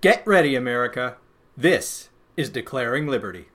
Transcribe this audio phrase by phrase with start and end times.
[0.00, 1.16] Get ready, America.
[1.56, 3.46] This is Declaring Liberty.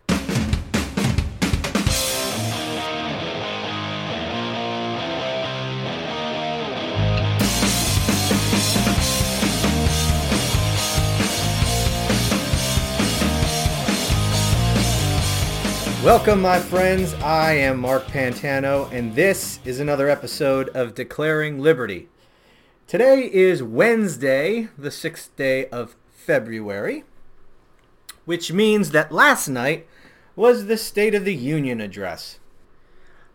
[16.04, 17.14] Welcome, my friends.
[17.24, 22.10] I am Mark Pantano, and this is another episode of Declaring Liberty.
[22.86, 27.04] Today is Wednesday, the sixth day of February,
[28.26, 29.88] which means that last night
[30.36, 32.40] was the State of the Union address.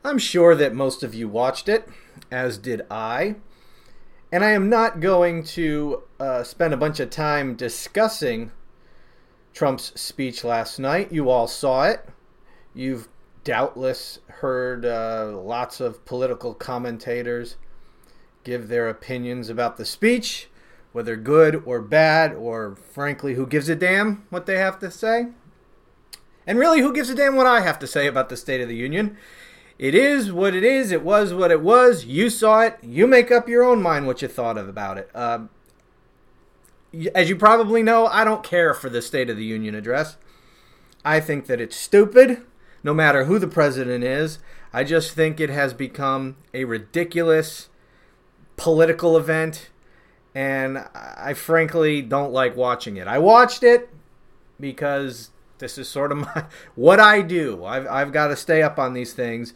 [0.05, 1.89] I'm sure that most of you watched it,
[2.31, 3.37] as did I,
[4.33, 8.53] and I am not going to uh, spend a bunch of time discussing
[9.53, 11.13] Trump's speech last night.
[11.13, 12.07] You all saw it.
[12.75, 13.09] You've
[13.45, 17.57] doubtless heard uh, lots of political commentators
[18.45, 20.49] give their opinions about the speech,
[20.93, 25.29] whether good or bad, or frankly, who gives a damn what they have to say.
[26.47, 28.69] And really, who gives a damn what I have to say about the State of
[28.69, 29.17] the Union?
[29.79, 30.91] It is what it is.
[30.91, 32.05] It was what it was.
[32.05, 32.79] You saw it.
[32.83, 35.11] You make up your own mind what you thought of about it.
[35.15, 35.41] Uh,
[37.15, 40.17] as you probably know, I don't care for the State of the Union address.
[41.05, 42.43] I think that it's stupid
[42.83, 44.39] no matter who the president is.
[44.73, 47.69] I just think it has become a ridiculous
[48.57, 49.71] political event,
[50.39, 53.09] and I frankly don't like watching it.
[53.09, 53.91] I watched it
[54.61, 56.45] because this is sort of my,
[56.77, 57.65] what I do.
[57.65, 59.53] I've, I've got to stay up on these things.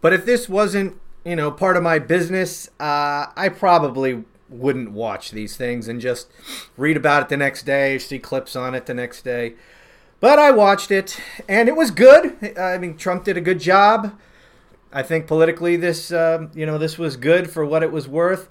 [0.00, 5.32] But if this wasn't, you know, part of my business, uh, I probably wouldn't watch
[5.32, 6.28] these things and just
[6.76, 9.54] read about it the next day, see clips on it the next day.
[10.20, 12.56] But I watched it, and it was good.
[12.56, 14.16] I mean, Trump did a good job.
[14.92, 18.48] I think politically, this uh, you know this was good for what it was worth.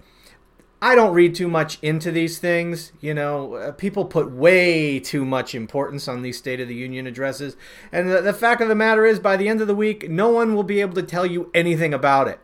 [0.83, 2.91] I don't read too much into these things.
[2.99, 7.07] You know, uh, people put way too much importance on these State of the Union
[7.07, 7.55] addresses,
[7.89, 10.27] and the, the fact of the matter is, by the end of the week, no
[10.27, 12.41] one will be able to tell you anything about it.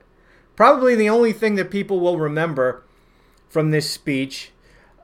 [0.56, 2.82] Probably the only thing that people will remember
[3.50, 4.54] from this speech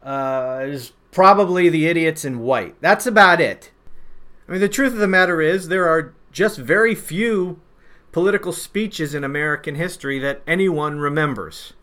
[0.02, 2.80] uh, is probably the idiots in white.
[2.80, 3.70] That's about it.
[4.48, 7.60] I mean, the truth of the matter is, there are just very few
[8.14, 11.74] political speeches in American history that anyone remembers.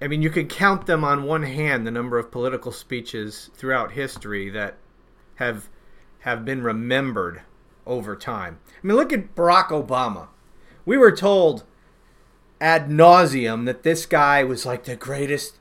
[0.00, 3.92] I mean, you could count them on one hand the number of political speeches throughout
[3.92, 4.76] history that
[5.36, 5.68] have
[6.20, 7.42] have been remembered
[7.86, 8.58] over time.
[8.82, 10.28] I mean, look at Barack Obama.
[10.84, 11.64] We were told
[12.60, 15.58] ad nauseum that this guy was like the greatest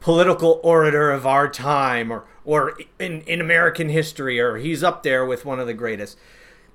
[0.00, 5.24] political orator of our time or or in, in American history or he's up there
[5.24, 6.18] with one of the greatest.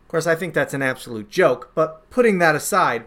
[0.04, 3.06] Of course, I think that's an absolute joke, but putting that aside,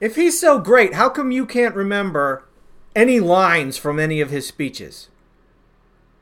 [0.00, 2.44] if he's so great, how come you can't remember
[2.94, 5.08] any lines from any of his speeches?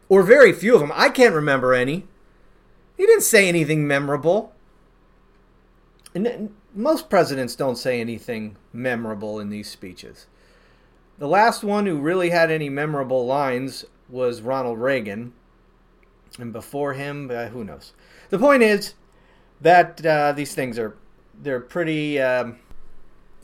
[0.08, 0.92] Or very few of them.
[0.94, 2.06] I can't remember any.
[2.96, 4.52] He didn't say anything memorable.
[6.14, 10.26] And most presidents don't say anything memorable in these speeches.
[11.18, 15.32] The last one who really had any memorable lines was Ronald Reagan.
[16.38, 17.92] And before him, uh, who knows?
[18.30, 18.94] The point is
[19.60, 20.96] that uh, these things are
[21.42, 22.58] they're pretty um,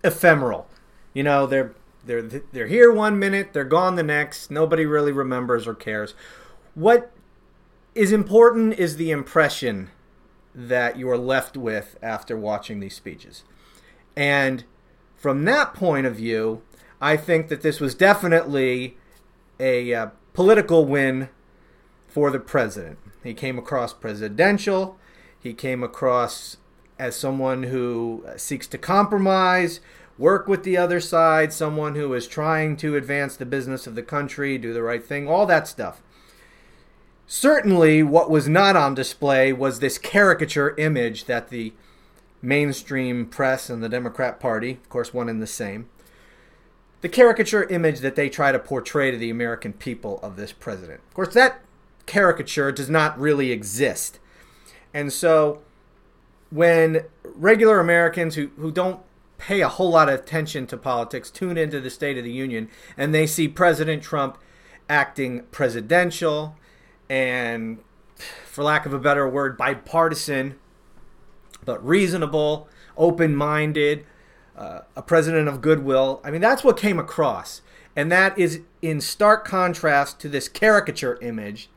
[0.02, 0.66] ephemeral.
[1.14, 1.74] You know, they're
[2.04, 4.50] they're they're here one minute, they're gone the next.
[4.50, 6.14] Nobody really remembers or cares.
[6.74, 7.12] What
[7.94, 9.90] is important is the impression
[10.54, 13.44] that you are left with after watching these speeches.
[14.16, 14.64] And
[15.16, 16.62] from that point of view,
[17.00, 18.96] I think that this was definitely
[19.58, 21.28] a uh, political win
[22.08, 22.98] for the president.
[23.22, 24.98] He came across presidential.
[25.38, 26.56] He came across
[27.00, 29.80] as someone who seeks to compromise,
[30.18, 34.02] work with the other side, someone who is trying to advance the business of the
[34.02, 36.02] country, do the right thing, all that stuff.
[37.26, 41.72] Certainly, what was not on display was this caricature image that the
[42.42, 45.88] mainstream press and the Democrat Party, of course, one and the same,
[47.00, 51.00] the caricature image that they try to portray to the American people of this president.
[51.08, 51.62] Of course, that
[52.04, 54.18] caricature does not really exist.
[54.92, 55.62] And so
[56.50, 59.00] when regular Americans who, who don't
[59.38, 62.68] pay a whole lot of attention to politics tune into the State of the Union
[62.96, 64.36] and they see President Trump
[64.88, 66.56] acting presidential
[67.08, 67.78] and,
[68.44, 70.56] for lack of a better word, bipartisan,
[71.64, 74.04] but reasonable, open minded,
[74.56, 76.20] uh, a president of goodwill.
[76.22, 77.62] I mean, that's what came across.
[77.96, 81.70] And that is in stark contrast to this caricature image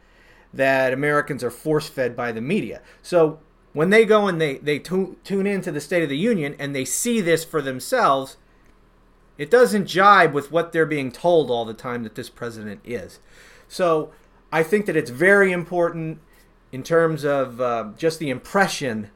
[0.53, 2.81] that Americans are force fed by the media.
[3.01, 3.39] So
[3.73, 6.75] when they go and they, they tune, tune into the State of the Union and
[6.75, 8.37] they see this for themselves,
[9.37, 13.19] It doesn't jibe with what they're being told all the time that this president is.
[13.67, 14.11] So
[14.51, 16.19] I think that it's very important
[16.71, 19.09] in terms of uh, just the impression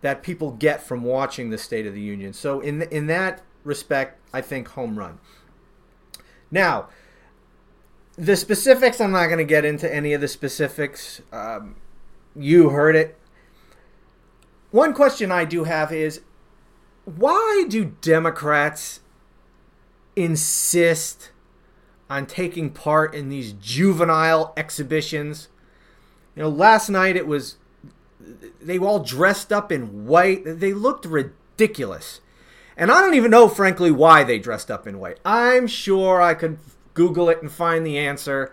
[0.00, 2.32] that people get from watching the State of the Union.
[2.32, 5.18] So in in that respect, I think home run.
[6.50, 6.88] Now,
[8.16, 11.20] the specifics, I'm not going to get into any of the specifics.
[11.32, 11.76] Um,
[12.36, 13.18] you heard it.
[14.74, 16.22] One question I do have is
[17.04, 18.98] why do Democrats
[20.16, 21.30] insist
[22.10, 25.46] on taking part in these juvenile exhibitions?
[26.34, 27.54] You know, last night it was
[28.60, 30.42] they all dressed up in white.
[30.44, 32.20] They looked ridiculous.
[32.76, 35.20] And I don't even know, frankly, why they dressed up in white.
[35.24, 36.58] I'm sure I could
[36.94, 38.52] Google it and find the answer.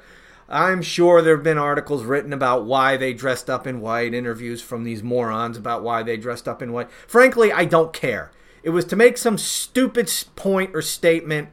[0.51, 4.61] I'm sure there have been articles written about why they dressed up in white, interviews
[4.61, 6.91] from these morons about why they dressed up in white.
[7.07, 8.31] Frankly, I don't care.
[8.61, 11.49] It was to make some stupid point or statement.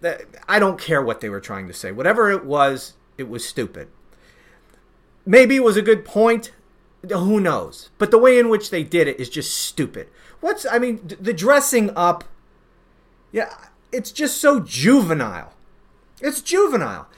[0.00, 1.92] That I don't care what they were trying to say.
[1.92, 3.88] Whatever it was, it was stupid.
[5.24, 6.52] Maybe it was a good point.
[7.08, 7.90] Who knows?
[7.96, 10.08] But the way in which they did it is just stupid.
[10.40, 12.24] What's I mean, the dressing up.
[13.30, 13.54] Yeah,
[13.92, 15.52] it's just so juvenile.
[16.20, 17.08] It's juvenile.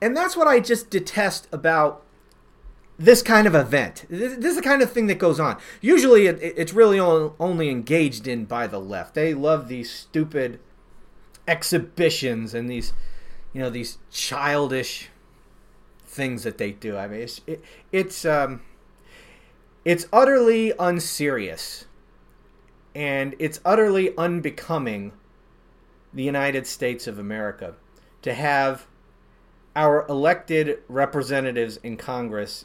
[0.00, 2.02] And that's what I just detest about
[2.98, 4.04] this kind of event.
[4.08, 5.56] This is the kind of thing that goes on.
[5.80, 9.14] Usually it's really only engaged in by the left.
[9.14, 10.58] They love these stupid
[11.46, 12.92] exhibitions and these,
[13.52, 15.10] you know, these childish
[16.04, 16.96] things that they do.
[16.96, 18.62] I mean, it's, it, it's, um,
[19.84, 21.86] it's utterly unserious
[22.94, 25.12] and it's utterly unbecoming
[26.12, 27.74] the United States of America
[28.22, 28.86] to have
[29.76, 32.64] our elected representatives in Congress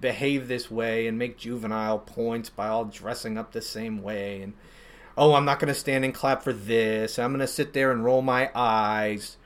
[0.00, 4.52] behave this way and make juvenile points by all dressing up the same way and
[5.16, 7.18] oh i'm not going to stand and clap for this.
[7.18, 9.36] I'm going to sit there and roll my eyes.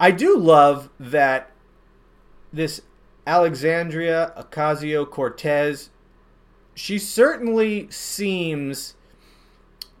[0.00, 1.52] I do love that
[2.52, 2.82] this
[3.26, 5.90] alexandria ocasio-cortez
[6.74, 8.94] she certainly seems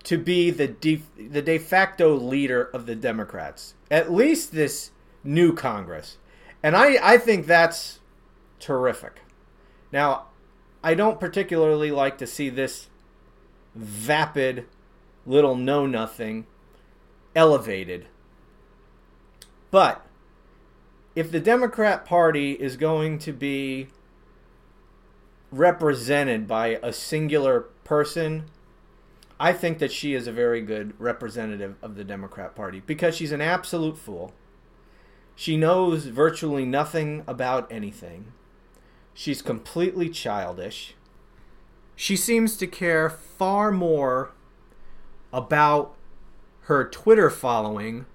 [0.04, 4.92] to be the de, the de facto leader of the Democrats, at least this
[5.26, 6.18] new Congress.
[6.62, 8.00] And I, I think that's
[8.58, 9.20] terrific.
[9.92, 10.26] Now,
[10.82, 12.88] I don't particularly like to see this
[13.74, 14.66] vapid
[15.26, 16.46] little know nothing
[17.34, 18.06] elevated.
[19.70, 20.06] But
[21.14, 23.88] if the Democrat Party is going to be
[25.50, 28.44] represented by a singular person,
[29.38, 33.32] I think that she is a very good representative of the Democrat Party because she's
[33.32, 34.32] an absolute fool.
[35.38, 38.32] She knows virtually nothing about anything.
[39.12, 40.94] She's completely childish.
[41.94, 44.32] She seems to care far more
[45.32, 45.94] about
[46.62, 48.06] her Twitter following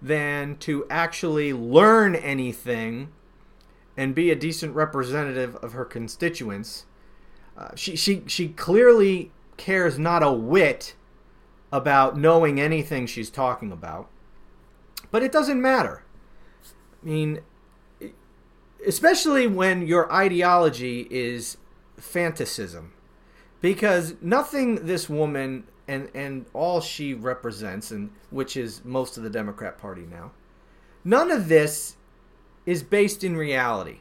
[0.00, 3.12] than to actually learn anything
[3.94, 6.86] and be a decent representative of her constituents.
[7.56, 10.94] Uh, she, she, she clearly cares not a whit
[11.70, 14.08] about knowing anything she's talking about.
[15.10, 16.04] But it doesn't matter.
[17.02, 17.40] I mean,
[18.86, 21.56] especially when your ideology is
[22.00, 22.90] fantasism.
[23.60, 29.30] Because nothing this woman and, and all she represents, and which is most of the
[29.30, 30.32] Democrat Party now,
[31.04, 31.96] none of this
[32.66, 33.98] is based in reality.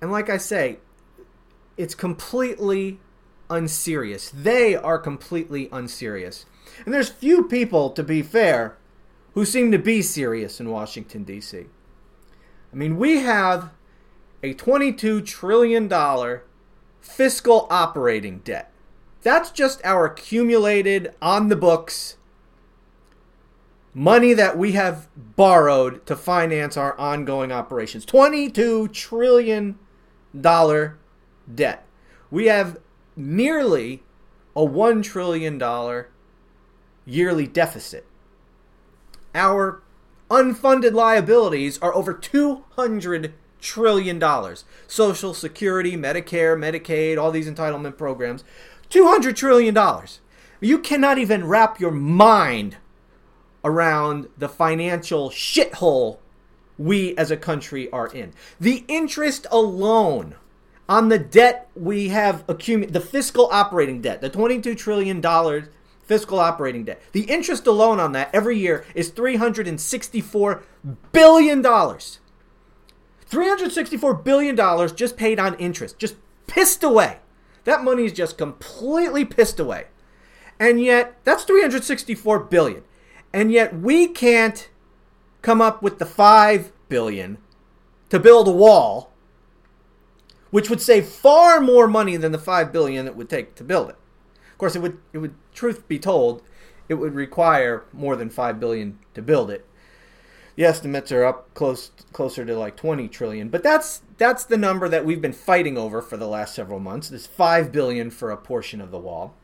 [0.00, 0.78] And like I say,
[1.76, 3.00] it's completely
[3.50, 4.30] unserious.
[4.30, 6.46] They are completely unserious.
[6.84, 8.76] And there's few people, to be fair,
[9.36, 11.66] who seem to be serious in Washington, D.C.
[12.72, 13.70] I mean, we have
[14.42, 15.92] a $22 trillion
[17.02, 18.72] fiscal operating debt.
[19.20, 22.16] That's just our accumulated, on the books,
[23.92, 28.06] money that we have borrowed to finance our ongoing operations.
[28.06, 29.78] $22 trillion
[31.54, 31.86] debt.
[32.30, 32.78] We have
[33.14, 34.02] nearly
[34.56, 36.04] a $1 trillion
[37.04, 38.06] yearly deficit.
[39.36, 39.82] Our
[40.30, 44.56] unfunded liabilities are over $200 trillion.
[44.86, 48.42] Social Security, Medicare, Medicaid, all these entitlement programs.
[48.90, 49.76] $200 trillion.
[50.60, 52.78] You cannot even wrap your mind
[53.62, 56.18] around the financial shithole
[56.78, 58.32] we as a country are in.
[58.58, 60.36] The interest alone
[60.88, 65.20] on the debt we have accumulated, the fiscal operating debt, the $22 trillion
[66.06, 67.02] fiscal operating debt.
[67.12, 70.62] The interest alone on that every year is $364
[71.12, 71.62] billion.
[71.62, 74.56] $364 billion
[74.96, 77.18] just paid on interest, just pissed away.
[77.64, 79.86] That money is just completely pissed away.
[80.58, 82.82] And yet, that's 364 billion.
[83.32, 84.70] And yet we can't
[85.42, 87.38] come up with the 5 billion
[88.08, 89.12] to build a wall
[90.50, 93.90] which would save far more money than the 5 billion it would take to build
[93.90, 93.96] it.
[94.52, 96.42] Of course, it would it would truth be told,
[96.88, 99.66] it would require more than 5 billion to build it.
[100.54, 104.88] The estimates are up close closer to like 20 trillion, but that's that's the number
[104.88, 107.10] that we've been fighting over for the last several months.
[107.10, 109.34] This 5 billion for a portion of the wall.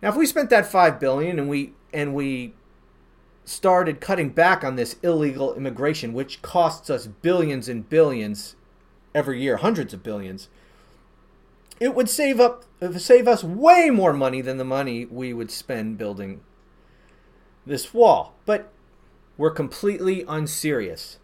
[0.00, 2.54] Now, if we spent that 5 billion and we and we
[3.44, 8.56] started cutting back on this illegal immigration, which costs us billions and billions
[9.14, 10.48] every year, hundreds of billions,
[11.80, 12.64] it would save up
[12.98, 16.40] save us way more money than the money we would spend building
[17.64, 18.34] this wall.
[18.44, 18.72] But
[19.36, 21.18] we're completely unserious.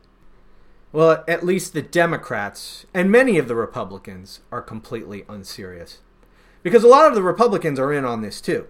[0.93, 6.01] Well, at least the Democrats and many of the Republicans are completely unserious.
[6.63, 8.67] Because a lot of the Republicans are in on this too.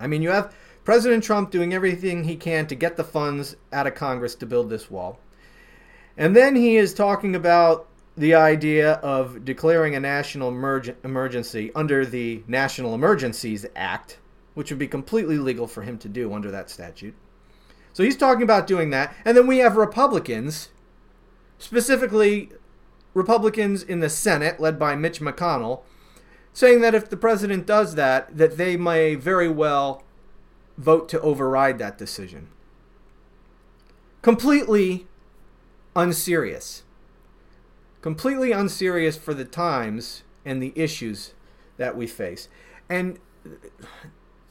[0.00, 0.54] I mean, you have
[0.84, 4.68] President Trump doing everything he can to get the funds out of Congress to build
[4.68, 5.18] this wall.
[6.16, 12.06] And then he is talking about the idea of declaring a national emerg- emergency under
[12.06, 14.18] the National Emergencies Act,
[14.54, 17.14] which would be completely legal for him to do under that statute.
[17.92, 19.14] So he's talking about doing that.
[19.24, 20.68] And then we have Republicans,
[21.58, 22.50] specifically
[23.14, 25.82] Republicans in the Senate, led by Mitch McConnell,
[26.52, 30.04] saying that if the president does that, that they may very well
[30.78, 32.48] vote to override that decision.
[34.22, 35.06] Completely
[35.96, 36.83] unserious
[38.04, 41.32] completely unserious for the times and the issues
[41.78, 42.50] that we face.
[42.86, 43.18] And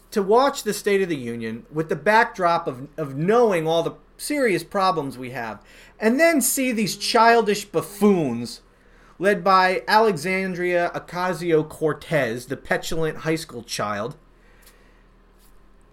[0.10, 3.94] to watch the State of the Union with the backdrop of, of knowing all the
[4.18, 5.62] serious problems we have,
[6.00, 8.62] and then see these childish buffoons
[9.20, 14.16] led by Alexandria Ocasio Cortez, the petulant high school child,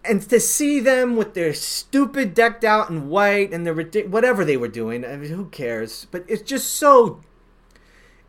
[0.03, 4.57] and to see them with their stupid decked out in white and the whatever they
[4.57, 6.07] were doing, I mean, who cares?
[6.11, 7.21] But it's just so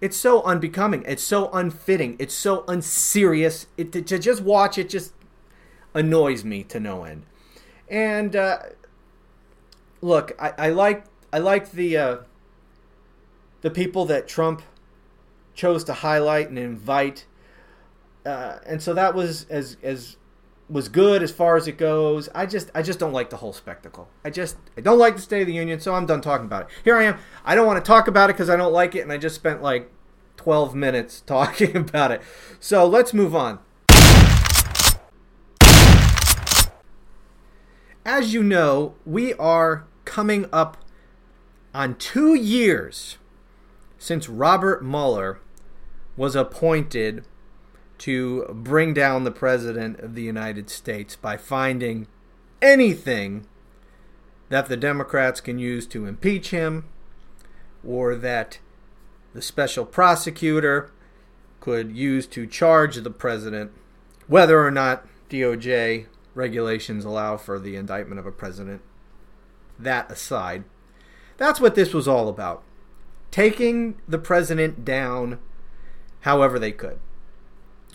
[0.01, 1.03] it's so unbecoming.
[1.07, 2.15] It's so unfitting.
[2.17, 3.67] It's so unserious.
[3.77, 5.13] It, to, to just watch it just
[5.93, 7.23] annoys me to no end.
[7.87, 8.59] And uh,
[10.01, 12.17] look, I, I like I like the uh,
[13.61, 14.63] the people that Trump
[15.53, 17.25] chose to highlight and invite,
[18.25, 20.17] uh, and so that was as as
[20.71, 22.29] was good as far as it goes.
[22.33, 24.07] I just I just don't like the whole spectacle.
[24.23, 26.63] I just I don't like the State of the Union, so I'm done talking about
[26.63, 26.67] it.
[26.83, 27.17] Here I am.
[27.43, 29.35] I don't want to talk about it because I don't like it, and I just
[29.35, 29.91] spent like
[30.37, 32.21] 12 minutes talking about it.
[32.59, 33.59] So let's move on.
[38.03, 40.77] As you know, we are coming up
[41.73, 43.17] on two years
[43.99, 45.39] since Robert Mueller
[46.17, 47.23] was appointed
[48.01, 52.07] to bring down the President of the United States by finding
[52.59, 53.45] anything
[54.49, 56.85] that the Democrats can use to impeach him
[57.87, 58.57] or that
[59.35, 60.91] the special prosecutor
[61.59, 63.71] could use to charge the president,
[64.25, 68.81] whether or not DOJ regulations allow for the indictment of a president.
[69.77, 70.63] That aside,
[71.37, 72.63] that's what this was all about.
[73.29, 75.37] Taking the president down
[76.21, 76.97] however they could.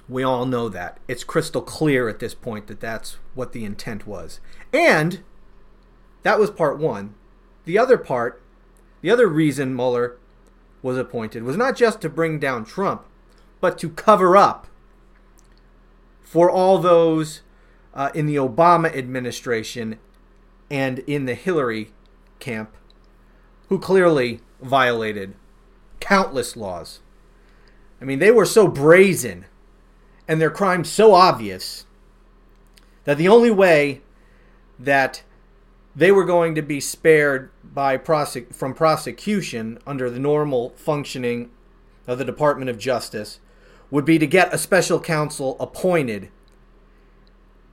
[0.09, 0.99] We all know that.
[1.09, 4.41] It's crystal clear at this point that that's what the intent was.
[4.73, 5.23] And
[6.23, 7.15] that was part one.
[7.65, 8.43] The other part,
[9.01, 10.19] the other reason Mueller
[10.83, 13.05] was appointed was not just to bring down Trump,
[13.61, 14.69] but to cover up
[16.23, 17.43] for all those
[17.95, 19.99] uh, in the Obama administration
[20.71, 21.91] and in the Hillary
[22.39, 22.77] camp
[23.69, 25.35] who clearly violated
[25.99, 27.01] countless laws.
[28.01, 29.47] I mean, they were so brazen
[30.29, 31.87] and their crimes so obvious
[33.05, 34.03] that the only way
[34.79, 35.23] that
[35.95, 41.51] they were going to be spared by prosec- from prosecution under the normal functioning
[42.07, 43.41] of the Department of Justice
[43.91, 46.31] would be to get a special counsel appointed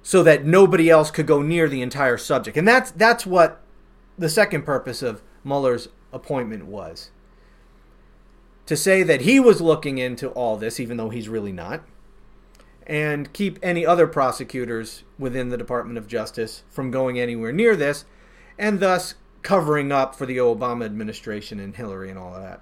[0.02, 2.56] so that nobody else could go near the entire subject.
[2.58, 3.62] And that's that's what
[4.18, 7.10] the second purpose of Mueller's appointment was.
[8.68, 11.84] To say that he was looking into all this even though he's really not
[12.86, 18.06] and keep any other prosecutors within the Department of Justice from going anywhere near this
[18.58, 22.62] and thus covering up for the Obama administration and Hillary and all of that.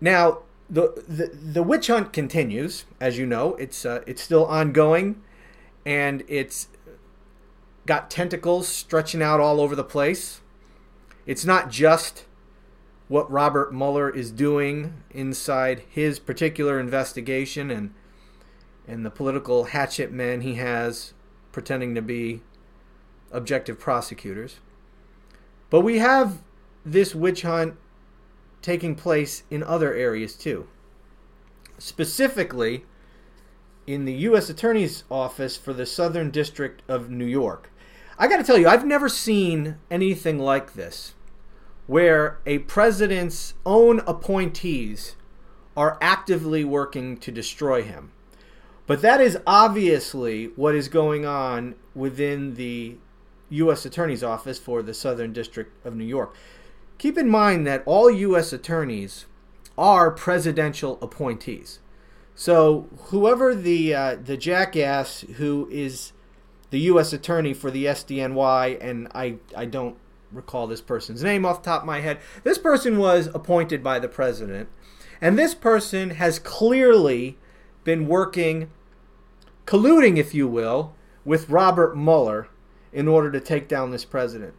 [0.00, 3.54] Now, the, the, the witch hunt continues, as you know.
[3.54, 5.22] It's uh, it's still ongoing,
[5.84, 6.68] and it's
[7.86, 10.40] got tentacles stretching out all over the place.
[11.26, 12.26] It's not just
[13.08, 17.92] what Robert Mueller is doing inside his particular investigation and
[18.86, 21.12] and the political hatchet men he has
[21.52, 22.40] pretending to be
[23.30, 24.60] objective prosecutors.
[25.68, 26.42] But we have
[26.86, 27.74] this witch hunt
[28.62, 30.68] taking place in other areas too.
[31.78, 32.84] Specifically,
[33.86, 34.50] in the U.S.
[34.50, 37.70] Attorney's Office for the Southern District of New York.
[38.18, 41.14] I got to tell you, I've never seen anything like this
[41.88, 45.16] where a president's own appointees
[45.74, 48.12] are actively working to destroy him.
[48.86, 52.96] But that is obviously what is going on within the
[53.48, 53.86] U.S.
[53.86, 56.36] Attorney's Office for the Southern District of New York.
[56.98, 58.52] Keep in mind that all U.S.
[58.52, 59.24] attorneys
[59.78, 61.78] are presidential appointees.
[62.34, 66.12] So whoever the uh, the jackass who is
[66.70, 67.14] the U.S.
[67.14, 69.96] attorney for the SDNY, and I I don't
[70.32, 72.18] recall this person's name off the top of my head.
[72.44, 74.68] This person was appointed by the president,
[75.20, 77.38] and this person has clearly
[77.84, 78.70] been working,
[79.66, 80.94] colluding, if you will,
[81.24, 82.48] with Robert Mueller
[82.92, 84.54] in order to take down this president.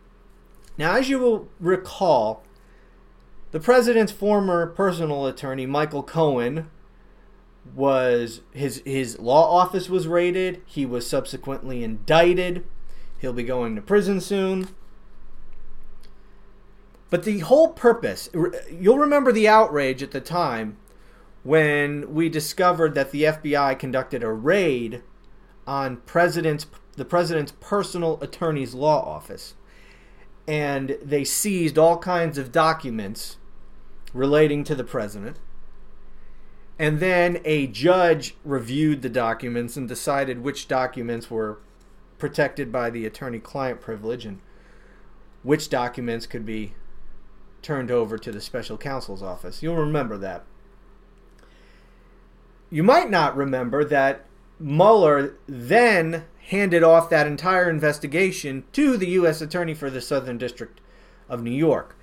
[0.77, 2.43] Now, as you will recall,
[3.51, 6.69] the president's former personal attorney, Michael Cohen,
[7.75, 10.61] was his his law office was raided.
[10.65, 12.65] He was subsequently indicted.
[13.19, 14.69] He'll be going to prison soon.
[17.09, 18.29] But the whole purpose,
[18.71, 20.77] you'll remember the outrage at the time
[21.43, 25.01] when we discovered that the FBI conducted a raid
[25.65, 29.53] on president's the president's personal attorney's law office
[30.49, 33.37] and they seized all kinds of documents
[34.13, 35.37] relating to the president.
[36.79, 41.59] And then a judge reviewed the documents and decided which documents were
[42.17, 44.39] protected by the attorney client privilege and
[45.43, 46.73] which documents could be
[47.61, 49.61] turned over to the special counsel's office.
[49.61, 50.43] You'll remember that.
[52.69, 54.25] You might not remember that
[54.59, 59.41] Mueller then handed off that entire investigation to the U.S.
[59.41, 60.79] Attorney for the Southern District
[61.27, 61.95] of New York.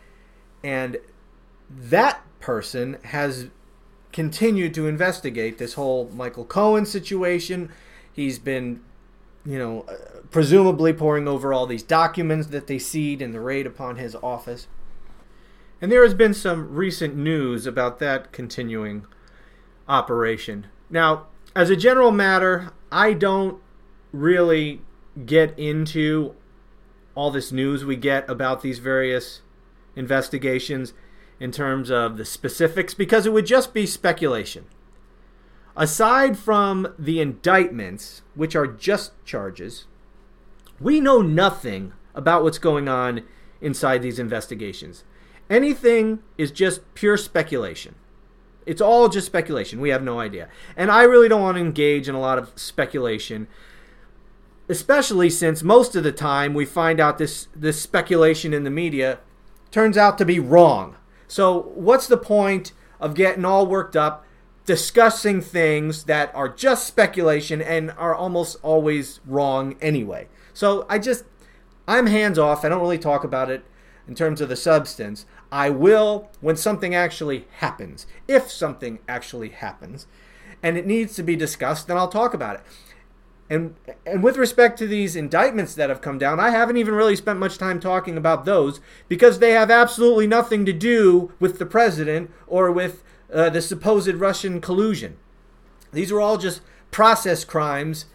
[0.62, 0.98] And
[1.70, 3.48] that person has
[4.12, 7.70] continued to investigate this whole Michael Cohen situation.
[8.12, 8.80] He's been,
[9.44, 9.84] you know,
[10.30, 14.68] presumably poring over all these documents that they seed in the raid upon his office.
[15.80, 19.06] And there has been some recent news about that continuing
[19.88, 20.66] operation.
[20.88, 23.60] Now, as a general matter, I don't
[24.12, 24.80] really
[25.24, 26.34] get into
[27.14, 29.40] all this news we get about these various
[29.94, 30.92] investigations
[31.40, 34.66] in terms of the specifics because it would just be speculation.
[35.76, 39.84] Aside from the indictments, which are just charges,
[40.80, 43.22] we know nothing about what's going on
[43.60, 45.04] inside these investigations.
[45.48, 47.94] Anything is just pure speculation.
[48.64, 49.80] It's all just speculation.
[49.80, 50.48] We have no idea.
[50.76, 53.46] And I really don't want to engage in a lot of speculation
[54.68, 59.18] especially since most of the time we find out this this speculation in the media
[59.70, 60.96] turns out to be wrong.
[61.28, 64.24] So what's the point of getting all worked up
[64.64, 70.26] discussing things that are just speculation and are almost always wrong anyway.
[70.52, 71.24] So I just
[71.86, 72.64] I'm hands off.
[72.64, 73.64] I don't really talk about it
[74.08, 75.26] in terms of the substance.
[75.50, 78.06] I will when something actually happens.
[78.28, 80.06] If something actually happens
[80.62, 82.62] and it needs to be discussed, then I'll talk about it.
[83.48, 87.14] And and with respect to these indictments that have come down, I haven't even really
[87.14, 91.66] spent much time talking about those because they have absolutely nothing to do with the
[91.66, 95.16] president or with uh, the supposed Russian collusion.
[95.92, 98.06] These are all just process crimes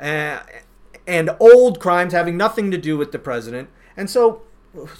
[0.00, 0.40] uh,
[1.06, 3.68] and old crimes having nothing to do with the president.
[3.96, 4.42] And so,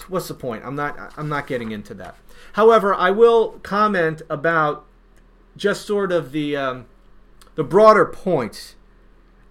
[0.08, 0.64] what's the point?
[0.64, 2.16] I'm not I'm not getting into that.
[2.54, 4.86] However, I will comment about
[5.56, 6.86] just sort of the um,
[7.54, 8.76] the broader points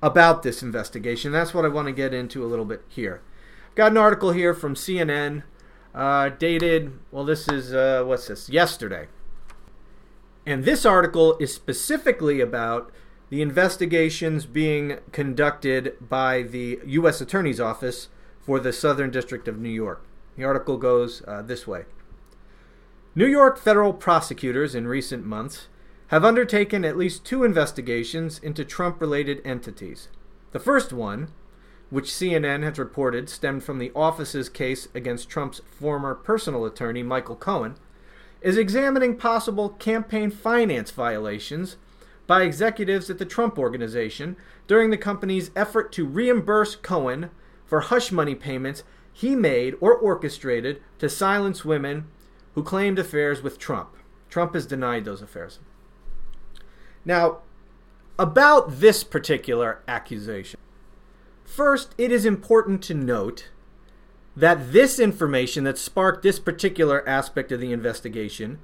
[0.01, 1.31] about this investigation.
[1.31, 3.21] That's what I want to get into a little bit here.
[3.69, 5.43] I've got an article here from CNN
[5.93, 9.07] uh, dated, well, this is, uh, what's this, yesterday.
[10.45, 12.91] And this article is specifically about
[13.29, 17.21] the investigations being conducted by the U.S.
[17.21, 18.07] Attorney's Office
[18.39, 20.03] for the Southern District of New York.
[20.39, 21.83] The article goes uh, this way
[23.13, 25.67] New York federal prosecutors in recent months
[26.07, 30.07] have undertaken at least two investigations into Trump related entities.
[30.53, 31.33] The first one,
[31.89, 37.35] which CNN has reported stemmed from the office's case against Trump's former personal attorney, Michael
[37.35, 37.75] Cohen,
[38.41, 41.75] is examining possible campaign finance violations
[42.27, 47.29] by executives at the Trump Organization during the company's effort to reimburse Cohen
[47.65, 48.83] for hush money payments
[49.19, 52.07] he made or orchestrated to silence women
[52.55, 53.89] who claimed affairs with Trump.
[54.29, 55.59] Trump has denied those affairs.
[57.03, 57.39] Now,
[58.17, 60.57] about this particular accusation.
[61.43, 63.49] First, it is important to note
[64.37, 68.59] that this information that sparked this particular aspect of the investigation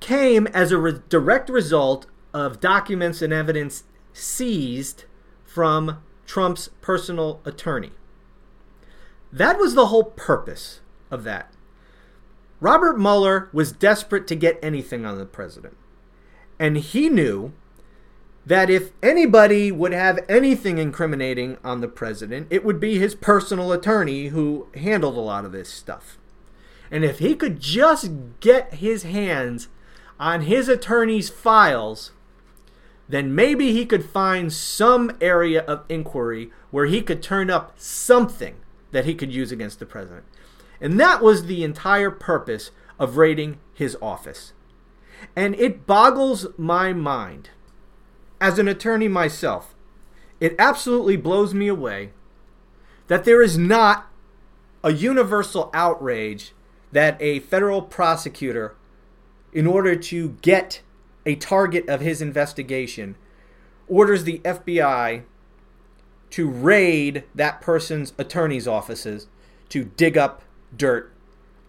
[0.00, 5.04] came as a re- direct result of documents and evidence seized
[5.46, 7.92] from Trump's personal attorney.
[9.32, 11.52] That was the whole purpose of that.
[12.60, 15.76] Robert Mueller was desperate to get anything on the president.
[16.58, 17.52] And he knew
[18.44, 23.72] that if anybody would have anything incriminating on the president, it would be his personal
[23.72, 26.18] attorney who handled a lot of this stuff.
[26.90, 29.68] And if he could just get his hands
[30.18, 32.12] on his attorney's files,
[33.08, 38.56] then maybe he could find some area of inquiry where he could turn up something
[38.92, 40.24] that he could use against the president.
[40.80, 44.52] And that was the entire purpose of raiding his office.
[45.36, 47.50] And it boggles my mind
[48.40, 49.74] as an attorney myself,
[50.40, 52.10] it absolutely blows me away
[53.08, 54.06] that there is not
[54.82, 56.52] a universal outrage
[56.92, 58.74] that a federal prosecutor,
[59.52, 60.80] in order to get
[61.26, 63.16] a target of his investigation,
[63.88, 65.24] orders the FBI
[66.30, 69.26] to raid that person's attorney's offices
[69.68, 70.42] to dig up
[70.76, 71.12] dirt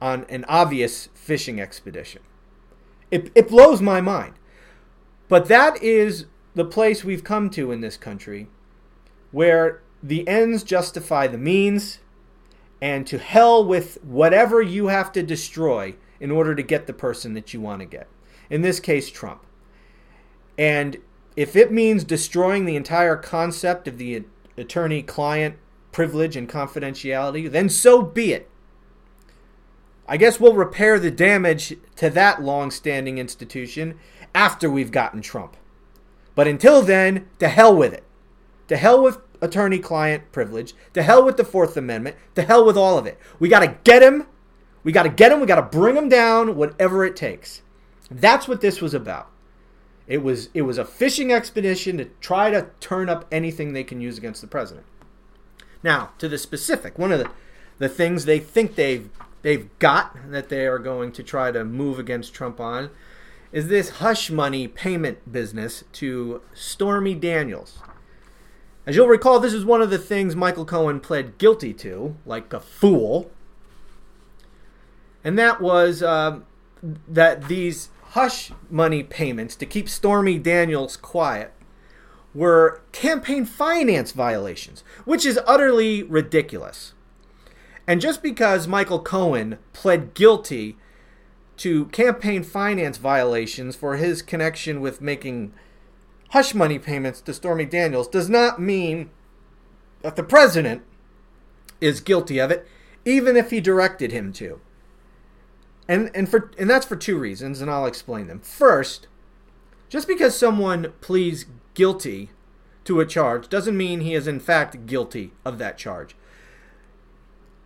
[0.01, 2.21] on an obvious fishing expedition.
[3.09, 4.35] It, it blows my mind.
[5.27, 8.47] But that is the place we've come to in this country
[9.31, 11.99] where the ends justify the means
[12.81, 17.33] and to hell with whatever you have to destroy in order to get the person
[17.33, 18.07] that you want to get.
[18.49, 19.45] In this case, Trump.
[20.57, 20.97] And
[21.35, 24.23] if it means destroying the entire concept of the
[24.61, 25.57] attorney client
[25.91, 28.49] privilege and confidentiality, then so be it.
[30.07, 33.97] I guess we'll repair the damage to that long standing institution
[34.33, 35.55] after we've gotten Trump.
[36.35, 38.03] But until then, to hell with it.
[38.67, 40.73] To hell with attorney client privilege.
[40.93, 42.15] To hell with the Fourth Amendment.
[42.35, 43.17] To hell with all of it.
[43.39, 44.27] We got to get him.
[44.83, 45.39] We got to get him.
[45.39, 47.61] We got to bring him down, whatever it takes.
[48.09, 49.30] That's what this was about.
[50.11, 54.01] It was it was a fishing expedition to try to turn up anything they can
[54.01, 54.85] use against the president.
[55.83, 57.29] Now, to the specific, one of the,
[57.77, 59.09] the things they think they've
[59.41, 62.89] they've got that they are going to try to move against Trump on
[63.53, 67.79] is this hush money payment business to Stormy Daniels.
[68.85, 72.51] As you'll recall, this is one of the things Michael Cohen pled guilty to, like
[72.51, 73.31] a fool.
[75.23, 76.41] And that was uh,
[77.07, 81.53] that these hush money payments to keep Stormy Daniels quiet
[82.33, 86.93] were campaign finance violations, which is utterly ridiculous.
[87.87, 90.77] And just because Michael Cohen pled guilty
[91.57, 95.53] to campaign finance violations for his connection with making
[96.31, 99.09] hush money payments to Stormy Daniels does not mean
[100.01, 100.81] that the president
[101.79, 102.67] is guilty of it,
[103.05, 104.59] even if he directed him to.
[105.91, 108.39] And and for and that's for two reasons, and I'll explain them.
[108.39, 109.07] First,
[109.89, 112.29] just because someone pleads guilty
[112.85, 116.15] to a charge doesn't mean he is in fact guilty of that charge.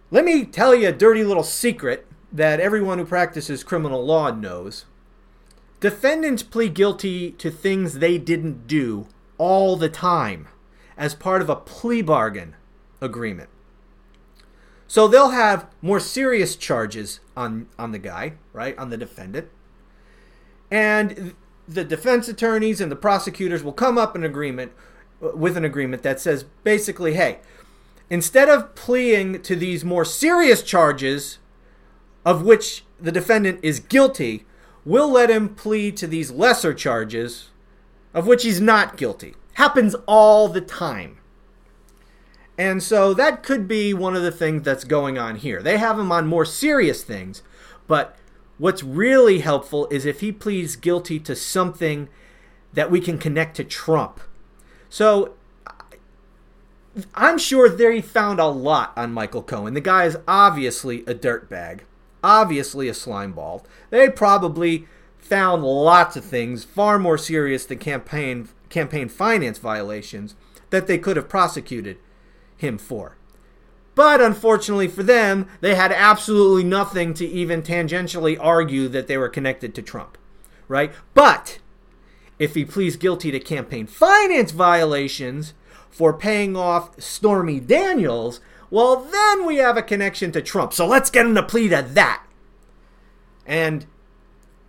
[0.10, 4.86] Let me tell you a dirty little secret that everyone who practices criminal law knows.
[5.80, 9.06] Defendants plead guilty to things they didn't do
[9.38, 10.48] all the time
[10.98, 12.56] as part of a plea bargain
[13.00, 13.52] agreement.
[14.88, 19.50] So they'll have more serious charges on, on the guy, right, on the defendant.
[20.70, 21.34] And
[21.68, 24.72] the defense attorneys and the prosecutors will come up an agreement
[25.22, 27.40] uh, with an agreement that says basically, hey,
[28.10, 31.40] instead of pleading to these more serious charges
[32.24, 34.46] of which the defendant is guilty,
[34.84, 37.50] we'll let him plead to these lesser charges
[38.14, 39.36] of which he's not guilty.
[39.54, 41.18] Happens all the time.
[42.58, 45.62] And so that could be one of the things that's going on here.
[45.62, 47.44] They have him on more serious things,
[47.88, 48.16] but
[48.58, 52.08] what's really helpful is if he pleads guilty to something
[52.74, 54.22] that we can connect to Trump.
[54.90, 55.34] So
[57.14, 59.74] I'm sure they found a lot on Michael Cohen.
[59.74, 61.82] The guy is obviously a dirtbag
[62.26, 63.64] obviously a slimeball.
[63.92, 64.88] They probably
[65.20, 70.36] found lots of things far more serious than campaign campaign finance violations
[70.72, 71.98] that they could have prosecuted
[72.58, 73.18] him for.
[73.96, 79.30] But unfortunately for them, they had absolutely nothing to even tangentially argue that they were
[79.30, 80.18] connected to Trump,
[80.68, 80.94] right?
[81.14, 81.60] But
[82.38, 85.54] if he pleads guilty to campaign finance violations
[85.90, 90.74] for paying off Stormy Daniels, well, then we have a connection to Trump.
[90.74, 92.24] So let's get him to plead to that.
[93.46, 93.86] And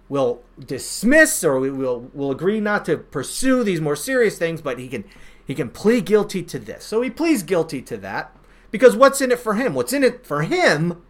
[0.08, 4.78] we'll dismiss or we will we'll agree not to pursue these more serious things, but
[4.78, 5.04] he can
[5.46, 6.84] He can plead guilty to this.
[6.84, 8.36] So he pleads guilty to that
[8.70, 9.74] because what's in it for him?
[9.74, 11.02] What's in it for him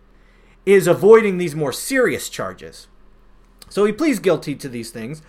[0.66, 2.86] is avoiding these more serious charges.
[3.70, 5.22] So he pleads guilty to these things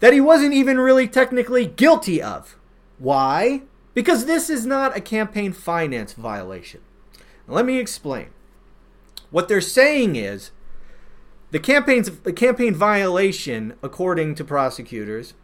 [0.00, 2.56] that he wasn't even really technically guilty of.
[2.98, 3.62] Why?
[3.94, 6.80] Because this is not a campaign finance violation.
[7.46, 8.28] Now, let me explain.
[9.30, 10.50] What they're saying is
[11.50, 15.34] the campaign's the campaign violation, according to prosecutors,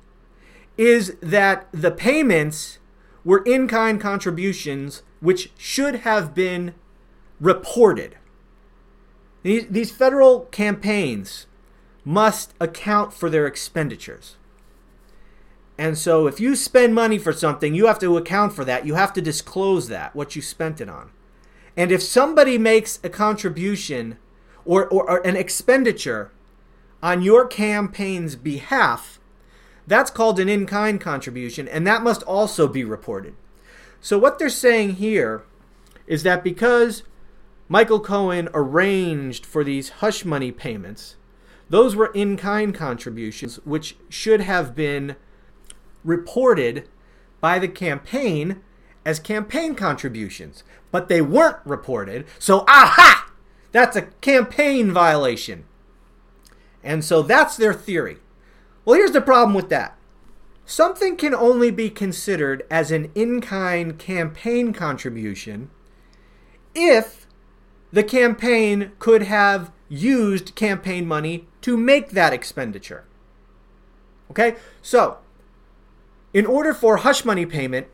[0.77, 2.79] is that the payments
[3.25, 6.75] were in-kind contributions which should have been
[7.41, 8.17] reported.
[9.43, 11.47] These, these federal campaigns
[12.05, 14.37] must account for their expenditures.
[15.79, 18.87] And so if you spend money for something, you have to account for that.
[18.87, 21.11] You have to disclose that, what you spent it on.
[21.77, 24.19] And if somebody makes a contribution
[24.65, 26.31] or, or, or an expenditure
[27.03, 29.19] on your campaign's behalf,
[29.87, 33.35] that's called an in kind contribution, and that must also be reported.
[34.01, 35.45] So, what they're saying here
[36.07, 37.03] is that because
[37.69, 41.17] Michael Cohen arranged for these hush money payments,
[41.69, 45.17] those were in kind contributions, which should have been
[46.05, 46.89] reported
[47.41, 48.61] by the campaign
[49.05, 52.27] as campaign contributions, but they weren't reported.
[52.39, 53.33] So, aha!
[53.73, 55.65] That's a campaign violation.
[56.85, 58.19] And so that's their theory.
[58.85, 59.97] Well, here's the problem with that
[60.65, 65.71] something can only be considered as an in kind campaign contribution
[66.75, 67.27] if
[67.93, 73.05] the campaign could have used campaign money to make that expenditure.
[74.31, 74.57] Okay?
[74.81, 75.19] So,
[76.33, 77.89] in order for hush money payment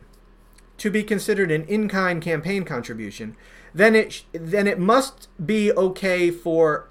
[0.77, 3.35] to be considered an in-kind campaign contribution,
[3.73, 6.89] then it then it must be okay for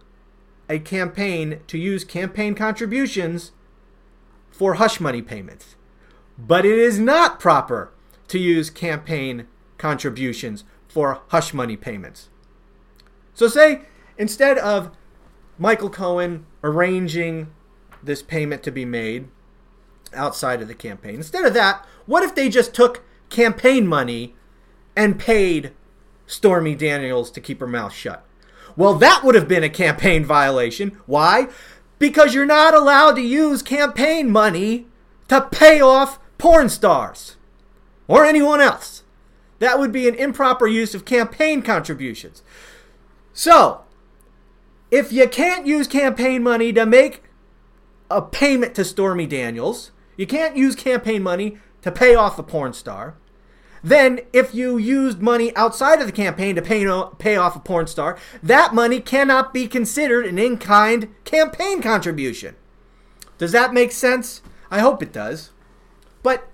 [0.68, 3.52] a campaign to use campaign contributions
[4.58, 5.76] for hush money payments.
[6.36, 7.92] But it is not proper
[8.26, 9.46] to use campaign
[9.78, 12.28] contributions for hush money payments.
[13.34, 13.82] So say
[14.16, 14.90] instead of
[15.58, 17.52] Michael Cohen arranging
[18.02, 19.28] this payment to be made
[20.12, 24.34] outside of the campaign, instead of that, what if they just took campaign money
[24.96, 25.72] and paid
[26.26, 28.24] Stormy Daniels to keep her mouth shut.
[28.76, 31.00] Well, that would have been a campaign violation.
[31.06, 31.48] Why?
[31.98, 34.86] Because you're not allowed to use campaign money
[35.28, 37.36] to pay off porn stars
[38.06, 39.02] or anyone else.
[39.58, 42.42] That would be an improper use of campaign contributions.
[43.32, 43.82] So,
[44.90, 47.24] if you can't use campaign money to make
[48.10, 52.72] a payment to Stormy Daniels, you can't use campaign money to pay off a porn
[52.72, 53.16] star.
[53.82, 56.86] Then, if you used money outside of the campaign to pay,
[57.18, 62.56] pay off a porn star, that money cannot be considered an in kind campaign contribution.
[63.38, 64.42] Does that make sense?
[64.70, 65.50] I hope it does.
[66.22, 66.48] But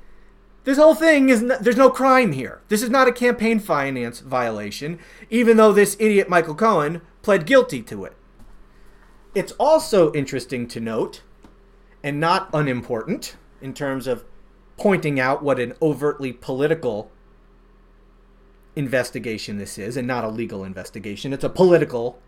[0.64, 2.60] this whole thing is there's no crime here.
[2.68, 4.98] This is not a campaign finance violation,
[5.30, 8.14] even though this idiot Michael Cohen pled guilty to it.
[9.34, 11.22] It's also interesting to note,
[12.02, 14.24] and not unimportant in terms of
[14.76, 17.10] pointing out what an overtly political
[18.76, 21.32] investigation this is, and not a legal investigation.
[21.32, 22.18] It's a political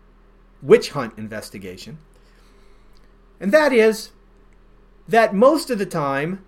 [0.61, 1.99] witch hunt investigation.
[3.39, 4.11] And that is
[5.07, 6.43] that most of the time,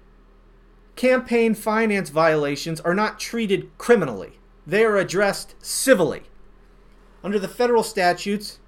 [0.95, 6.23] campaign finance violations are not treated criminally, they are addressed civilly.
[7.23, 8.59] Under the federal statutes,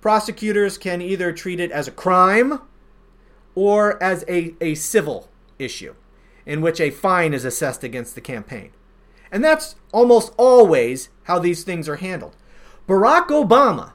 [0.00, 2.60] prosecutors can either treat it as a crime
[3.54, 5.94] or as a, a civil issue
[6.46, 8.70] in which a fine is assessed against the campaign.
[9.32, 12.36] And that's almost always how these things are handled.
[12.86, 13.92] Barack Obama,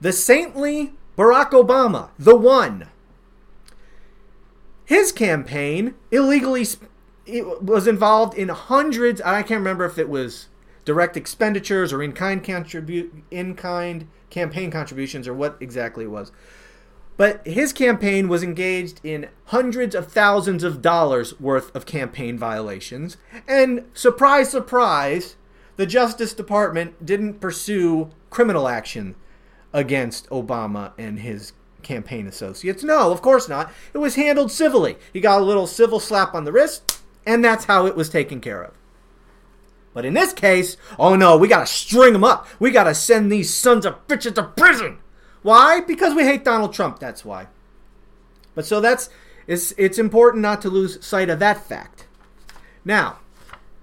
[0.00, 2.88] the saintly Barack Obama, the one,
[4.84, 6.64] his campaign illegally
[7.60, 10.46] was involved in hundreds, I can't remember if it was
[10.84, 16.30] direct expenditures or in-kind contribute in-kind campaign contributions or what exactly it was
[17.16, 23.16] but his campaign was engaged in hundreds of thousands of dollars worth of campaign violations.
[23.48, 25.36] And surprise, surprise,
[25.76, 29.14] the Justice Department didn't pursue criminal action
[29.72, 31.52] against Obama and his
[31.82, 32.82] campaign associates.
[32.82, 33.72] No, of course not.
[33.94, 34.96] It was handled civilly.
[35.12, 38.40] He got a little civil slap on the wrist, and that's how it was taken
[38.40, 38.74] care of.
[39.94, 42.46] But in this case, oh no, we gotta string them up.
[42.58, 44.98] We gotta send these sons of bitches to prison.
[45.42, 45.80] Why?
[45.80, 46.98] Because we hate Donald Trump.
[46.98, 47.46] That's why.
[48.54, 49.10] But so that's
[49.46, 52.06] it's it's important not to lose sight of that fact.
[52.84, 53.18] Now,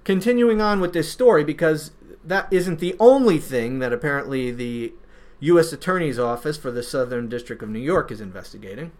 [0.04, 1.92] continuing on with this story because
[2.24, 4.94] that isn't the only thing that apparently the
[5.42, 5.74] U.S.
[5.74, 8.92] Attorney's Office for the Southern District of New York is investigating.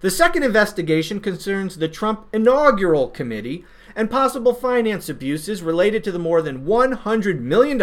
[0.00, 6.18] The second investigation concerns the Trump inaugural committee and possible finance abuses related to the
[6.18, 7.80] more than $100 million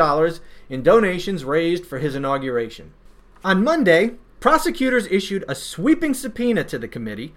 [0.69, 2.93] in donations raised for his inauguration.
[3.43, 7.33] On Monday, prosecutors issued a sweeping subpoena to the committee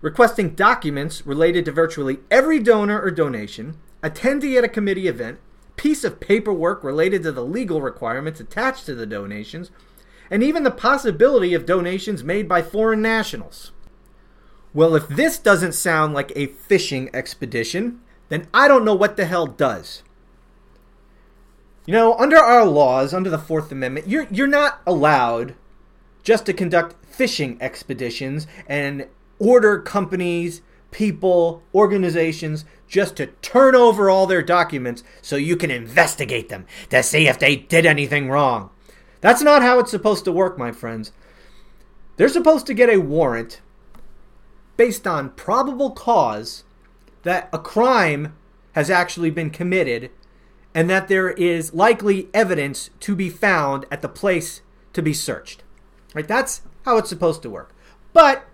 [0.00, 5.38] requesting documents related to virtually every donor or donation, attendee at a committee event,
[5.76, 9.70] piece of paperwork related to the legal requirements attached to the donations,
[10.30, 13.72] and even the possibility of donations made by foreign nationals.
[14.74, 19.26] Well, if this doesn't sound like a fishing expedition, then I don't know what the
[19.26, 20.02] hell does.
[21.86, 25.54] You know, under our laws, under the Fourth Amendment, you're, you're not allowed
[26.24, 29.06] just to conduct fishing expeditions and
[29.38, 36.48] order companies, people, organizations just to turn over all their documents so you can investigate
[36.48, 38.70] them to see if they did anything wrong.
[39.20, 41.12] That's not how it's supposed to work, my friends.
[42.16, 43.60] They're supposed to get a warrant
[44.76, 46.64] based on probable cause
[47.22, 48.34] that a crime
[48.72, 50.10] has actually been committed
[50.76, 54.60] and that there is likely evidence to be found at the place
[54.92, 55.62] to be searched.
[56.14, 56.28] Right?
[56.28, 57.74] That's how it's supposed to work.
[58.12, 58.44] But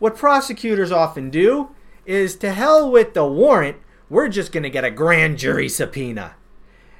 [0.00, 1.70] what prosecutors often do
[2.04, 3.76] is to hell with the warrant,
[4.08, 6.34] we're just going to get a grand jury subpoena.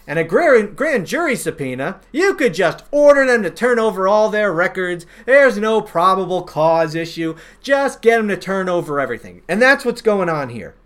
[0.07, 4.31] And a grand, grand jury subpoena, you could just order them to turn over all
[4.31, 5.05] their records.
[5.26, 7.35] There's no probable cause issue.
[7.61, 9.42] Just get them to turn over everything.
[9.48, 10.76] And that's what's going on here.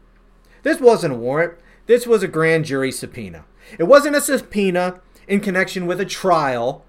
[0.62, 3.44] This wasn't a warrant, this was a grand jury subpoena.
[3.78, 6.84] It wasn't a subpoena in connection with a trial.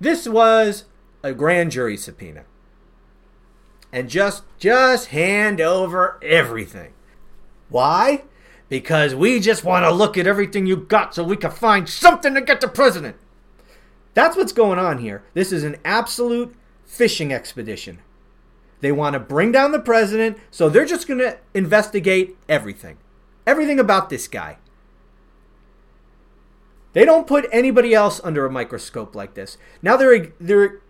[0.00, 0.84] This was
[1.22, 2.44] a grand jury subpoena
[3.92, 6.92] and just just hand over everything.
[7.68, 8.24] Why?
[8.68, 12.34] Because we just want to look at everything you got so we can find something
[12.34, 13.16] to get the president.
[14.14, 15.22] That's what's going on here.
[15.34, 17.98] This is an absolute fishing expedition.
[18.80, 22.96] They want to bring down the president, so they're just going to investigate everything.
[23.46, 24.58] Everything about this guy.
[26.92, 29.56] They don't put anybody else under a microscope like this.
[29.82, 30.80] Now they're they're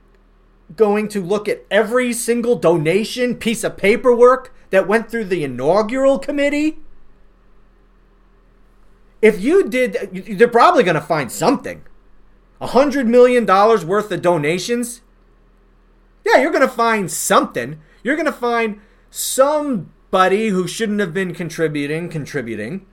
[0.76, 6.18] going to look at every single donation, piece of paperwork that went through the inaugural
[6.18, 6.78] committee?
[9.20, 11.82] If you did, they're probably going to find something.
[12.60, 15.02] A hundred million dollars worth of donations?
[16.24, 17.80] Yeah, you're going to find something.
[18.02, 18.80] You're going to find
[20.10, 22.84] somebody who shouldn't have been contributing, contributing.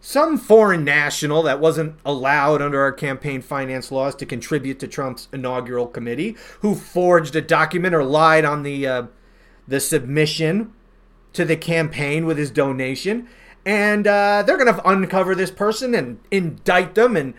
[0.00, 5.26] Some foreign national that wasn't allowed under our campaign finance laws to contribute to Trump's
[5.32, 9.02] inaugural committee, who forged a document or lied on the uh,
[9.66, 10.72] the submission
[11.32, 13.28] to the campaign with his donation,
[13.66, 17.34] and uh, they're going to uncover this person and indict them and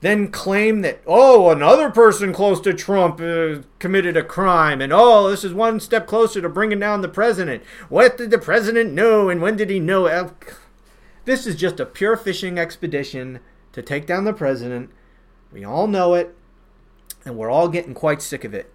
[0.00, 5.28] then claim that oh another person close to Trump uh, committed a crime and oh
[5.30, 7.62] this is one step closer to bringing down the president.
[7.88, 10.06] What did the president know and when did he know?
[11.26, 13.40] This is just a pure fishing expedition
[13.72, 14.90] to take down the president.
[15.52, 16.34] We all know it,
[17.24, 18.72] and we're all getting quite sick of it.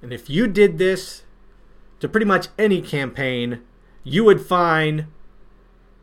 [0.00, 1.22] And if you did this
[2.00, 3.60] to pretty much any campaign,
[4.02, 5.06] you would find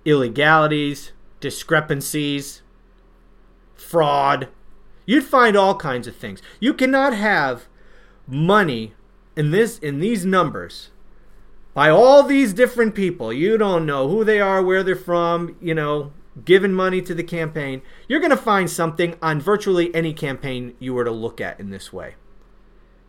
[0.05, 2.61] illegalities, discrepancies,
[3.81, 4.47] fraud.
[5.05, 6.41] You'd find all kinds of things.
[6.59, 7.67] You cannot have
[8.27, 8.93] money
[9.35, 10.89] in this in these numbers
[11.73, 13.31] by all these different people.
[13.31, 16.11] You don't know who they are, where they're from, you know,
[16.45, 17.81] giving money to the campaign.
[18.07, 21.69] You're going to find something on virtually any campaign you were to look at in
[21.69, 22.15] this way.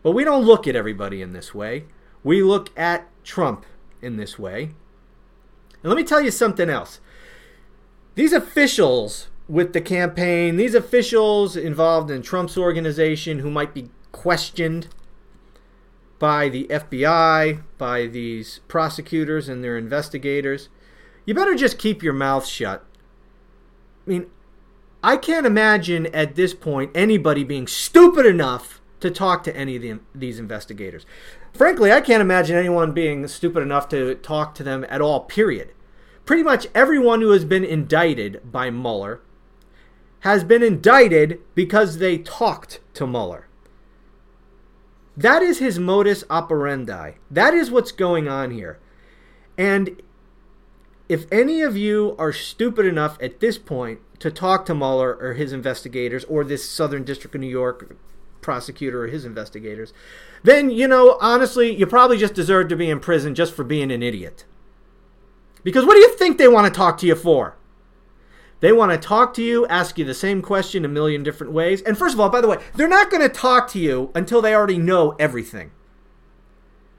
[0.03, 1.85] But we don't look at everybody in this way.
[2.25, 3.65] We look at Trump
[4.01, 4.75] in this way.
[5.83, 7.01] And let me tell you something else.
[8.15, 14.89] These officials with the campaign, these officials involved in Trump's organization who might be questioned
[16.19, 20.71] by the FBI, by these prosecutors and their investigators,
[21.27, 22.83] you better just keep your mouth shut.
[24.07, 24.27] I mean,
[25.05, 29.83] I can't imagine at this point anybody being stupid enough to talk to any of
[29.83, 31.05] the, these investigators.
[31.53, 35.75] Frankly, I can't imagine anyone being stupid enough to talk to them at all, period.
[36.25, 39.21] Pretty much everyone who has been indicted by Mueller
[40.23, 43.49] has been indicted because they talked to Mueller.
[45.17, 47.13] That is his modus operandi.
[47.31, 48.79] That is what's going on here.
[49.59, 50.01] And
[51.09, 55.35] if any of you are stupid enough at this point to talk to Mueller or
[55.35, 57.97] his investigators or this Southern District of New York
[58.41, 59.93] prosecutor or his investigators,
[60.45, 63.91] then, you know, honestly, you probably just deserve to be in prison just for being
[63.91, 64.45] an idiot.
[65.65, 67.57] Because what do you think they want to talk to you for?
[68.63, 71.83] They want to talk to you, ask you the same question a million different ways.
[71.83, 74.41] And first of all, by the way, they're not going to talk to you until
[74.41, 75.73] they already know everything.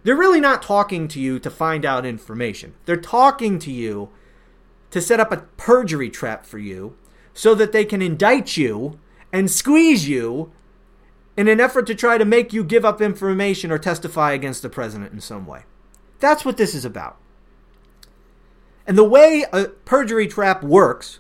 [0.04, 2.74] They're really not talking to you to find out information.
[2.84, 4.10] They're talking to you
[4.92, 6.98] to set up a perjury trap for you
[7.34, 9.00] so that they can indict you
[9.32, 10.52] and squeeze you
[11.38, 14.70] in an effort to try to make you give up information or testify against the
[14.70, 15.64] president in some way.
[16.20, 17.18] That's what this is about.
[18.86, 21.20] And the way a perjury trap works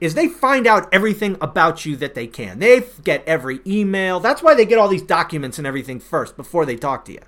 [0.00, 2.58] is they find out everything about you that they can.
[2.58, 4.20] They get every email.
[4.20, 7.20] That's why they get all these documents and everything first before they talk to you.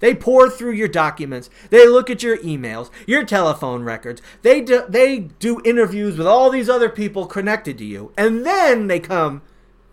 [0.00, 1.48] They pour through your documents.
[1.70, 4.20] They look at your emails, your telephone records.
[4.42, 8.12] They do, they do interviews with all these other people connected to you.
[8.16, 9.42] And then they come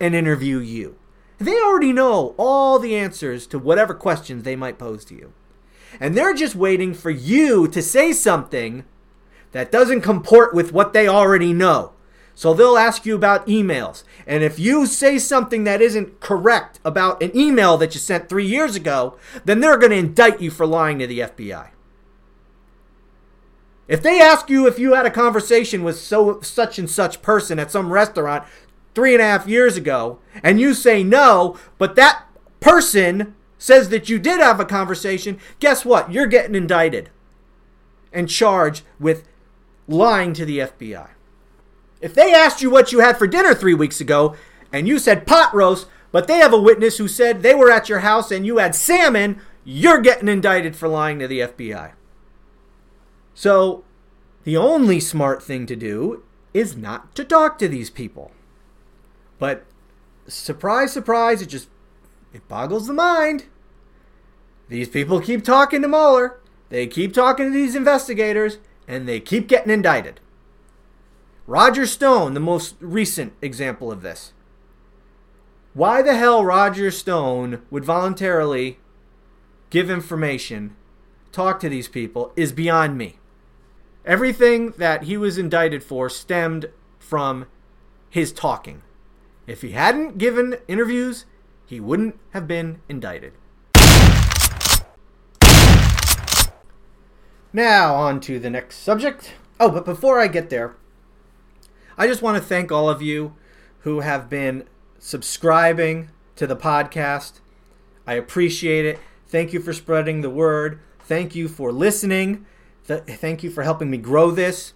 [0.00, 0.96] and interview you.
[1.38, 5.32] They already know all the answers to whatever questions they might pose to you.
[6.00, 8.84] And they're just waiting for you to say something
[9.52, 11.92] that doesn't comport with what they already know.
[12.34, 14.04] So they'll ask you about emails.
[14.26, 18.46] And if you say something that isn't correct about an email that you sent three
[18.46, 21.68] years ago, then they're going to indict you for lying to the FBI.
[23.88, 27.58] If they ask you if you had a conversation with so such and such person
[27.58, 28.44] at some restaurant
[28.94, 32.24] three and a half years ago, and you say no, but that
[32.60, 36.10] person says that you did have a conversation, guess what?
[36.10, 37.10] You're getting indicted
[38.12, 39.24] and charged with
[39.88, 41.08] lying to the FBI.
[42.00, 44.34] If they asked you what you had for dinner three weeks ago
[44.72, 47.88] and you said pot roast, but they have a witness who said they were at
[47.88, 51.92] your house and you had salmon, you're getting indicted for lying to the FBI.
[53.34, 53.84] So,
[54.44, 58.32] the only smart thing to do is not to talk to these people.
[59.38, 59.64] But
[60.26, 61.68] surprise, surprise, it just
[62.32, 63.44] it boggles the mind.
[64.68, 66.38] These people keep talking to Mueller.
[66.68, 70.20] They keep talking to these investigators, and they keep getting indicted.
[71.46, 74.32] Roger Stone, the most recent example of this.
[75.74, 78.78] Why the hell Roger Stone would voluntarily
[79.70, 80.76] give information,
[81.32, 83.18] talk to these people, is beyond me.
[84.04, 86.68] Everything that he was indicted for stemmed
[86.98, 87.46] from
[88.10, 88.82] his talking.
[89.46, 91.24] If he hadn't given interviews,
[91.64, 93.32] he wouldn't have been indicted.
[97.52, 99.34] Now, on to the next subject.
[99.60, 100.74] Oh, but before I get there,
[101.98, 103.34] I just want to thank all of you
[103.80, 104.64] who have been
[104.98, 107.40] subscribing to the podcast.
[108.06, 108.98] I appreciate it.
[109.26, 110.80] Thank you for spreading the word.
[111.00, 112.46] Thank you for listening.
[112.84, 114.72] Thank you for helping me grow this.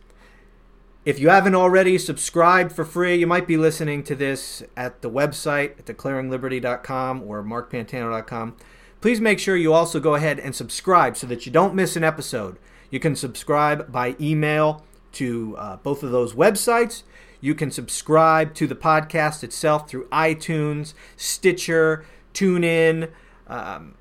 [1.04, 5.10] If you haven't already subscribed for free, you might be listening to this at the
[5.10, 8.56] website at declaringliberty.com or markpantano.com.
[9.00, 12.04] Please make sure you also go ahead and subscribe so that you don't miss an
[12.04, 12.56] episode.
[12.90, 17.02] You can subscribe by email to uh, both of those websites.
[17.40, 23.10] You can subscribe to the podcast itself through iTunes, Stitcher, TuneIn.
[23.46, 23.94] Um,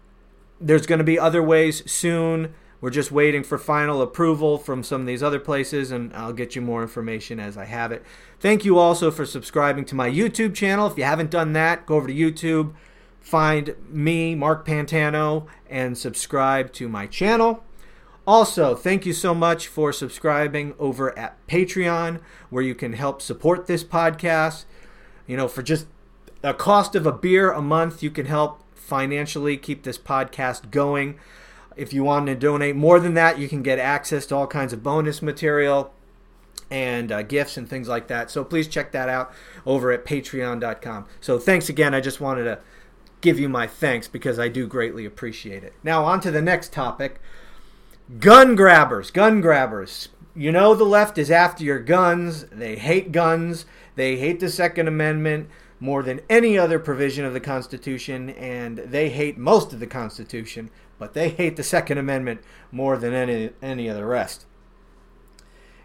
[0.60, 2.54] there's going to be other ways soon.
[2.82, 6.56] We're just waiting for final approval from some of these other places, and I'll get
[6.56, 8.04] you more information as I have it.
[8.40, 10.88] Thank you also for subscribing to my YouTube channel.
[10.88, 12.74] If you haven't done that, go over to YouTube,
[13.26, 17.64] find me, Mark Pantano, and subscribe to my channel.
[18.28, 22.22] Also, thank you so much for subscribing over at Patreon,
[22.52, 24.66] where you can help support this podcast.
[25.26, 25.88] You know, for just
[26.44, 31.18] a cost of a beer a month, you can help financially keep this podcast going.
[31.76, 34.72] If you want to donate more than that, you can get access to all kinds
[34.72, 35.92] of bonus material
[36.70, 38.30] and uh, gifts and things like that.
[38.30, 39.34] So please check that out
[39.66, 41.08] over at patreon.com.
[41.22, 41.96] So thanks again.
[41.96, 42.60] I just wanted to
[43.26, 45.74] give you my thanks because I do greatly appreciate it.
[45.84, 47.20] Now, on to the next topic.
[48.20, 50.10] Gun grabbers, gun grabbers.
[50.36, 52.44] You know the left is after your guns.
[52.52, 53.66] They hate guns.
[53.96, 55.50] They hate the Second Amendment
[55.80, 60.70] more than any other provision of the Constitution, and they hate most of the Constitution,
[61.00, 64.46] but they hate the Second Amendment more than any any of the rest.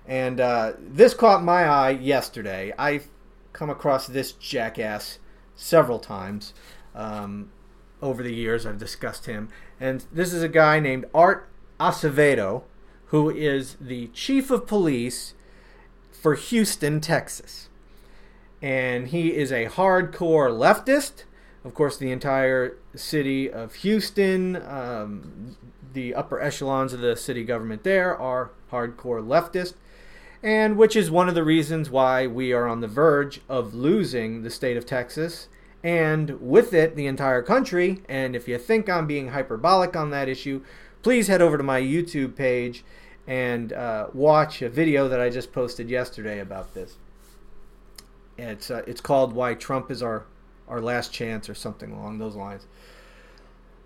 [0.07, 2.75] And uh, this caught my eye yesterday.
[2.79, 3.09] I've
[3.55, 5.19] come across this jackass
[5.57, 6.53] several times
[7.01, 7.51] um,
[8.03, 8.67] over the years.
[8.67, 9.49] I've discussed him,
[9.81, 11.49] and this is a guy named Art
[11.79, 12.63] Acevedo,
[13.07, 15.35] who is the chief of police
[16.13, 17.69] for Houston, Texas.
[18.63, 21.25] And he is a hardcore leftist.
[21.65, 25.57] Of course, the entire city of Houston, um,
[25.93, 29.75] the upper echelons of the city government there are hardcore leftist.
[30.43, 34.43] And which is one of the reasons why we are on the verge of losing
[34.43, 35.49] the state of Texas
[35.83, 38.03] and with it the entire country.
[38.09, 40.63] And if you think I'm being hyperbolic on that issue,
[41.03, 42.85] please head over to my YouTube page
[43.27, 46.97] and uh, watch a video that I just posted yesterday about this.
[48.37, 50.25] It's uh, it's called "Why Trump is Our
[50.69, 52.67] Our Last Chance" or something along those lines.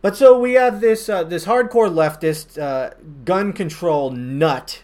[0.00, 4.82] But so we have this uh, this hardcore leftist uh, gun control nut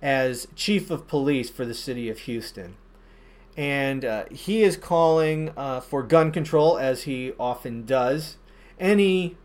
[0.00, 2.76] as chief of police for the city of Houston,
[3.58, 8.36] and uh, he is calling uh, for gun control as he often does.
[8.78, 9.36] Any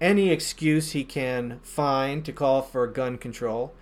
[0.00, 3.72] any excuse he can find to call for gun control,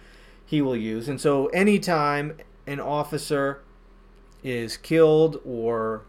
[0.45, 1.09] he will use.
[1.09, 3.63] And so, anytime an officer
[4.45, 6.03] is killed or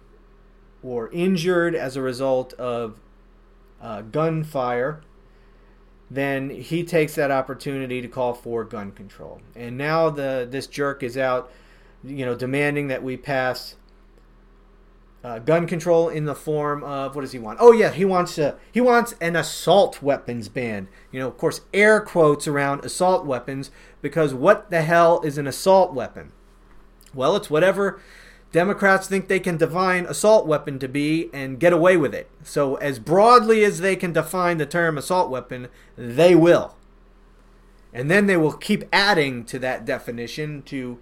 [0.84, 3.00] or injured as a result of
[3.82, 5.02] uh, gunfire,
[6.10, 9.40] then he takes that opportunity to call for gun control.
[9.56, 11.50] And now the this jerk is out,
[12.04, 13.76] you know, demanding that we pass
[15.24, 17.60] uh, gun control in the form of what does he want?
[17.62, 20.88] Oh yeah, he wants a he wants an assault weapons ban.
[21.12, 23.70] You know, of course, air quotes around assault weapons
[24.02, 26.32] because what the hell is an assault weapon?
[27.14, 28.02] Well, it's whatever
[28.52, 32.30] Democrats think they can define assault weapon to be and get away with it.
[32.44, 36.76] So, as broadly as they can define the term assault weapon, they will.
[37.94, 41.00] And then they will keep adding to that definition to,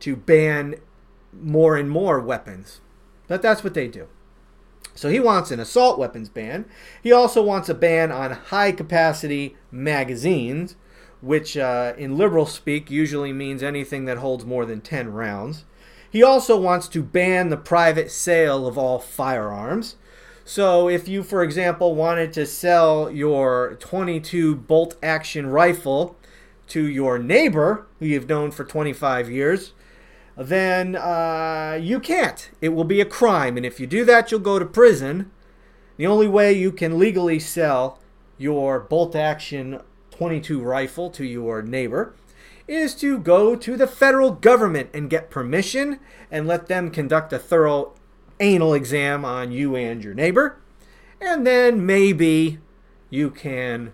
[0.00, 0.76] to ban
[1.32, 2.80] more and more weapons.
[3.28, 4.08] But that's what they do.
[4.94, 6.64] So he wants an assault weapons ban.
[7.02, 10.76] He also wants a ban on high capacity magazines,
[11.20, 15.64] which uh, in liberal speak usually means anything that holds more than 10 rounds.
[16.10, 19.96] He also wants to ban the private sale of all firearms.
[20.44, 26.16] So, if you, for example, wanted to sell your 22 bolt action rifle
[26.68, 29.72] to your neighbor, who you've known for 25 years,
[30.48, 32.50] then uh, you can't.
[32.60, 33.56] It will be a crime.
[33.56, 35.30] And if you do that, you'll go to prison.
[35.96, 37.98] The only way you can legally sell
[38.38, 39.80] your bolt action
[40.12, 42.14] 22 rifle to your neighbor
[42.66, 45.98] is to go to the federal government and get permission
[46.30, 47.92] and let them conduct a thorough
[48.38, 50.58] anal exam on you and your neighbor.
[51.20, 52.58] And then maybe
[53.10, 53.92] you can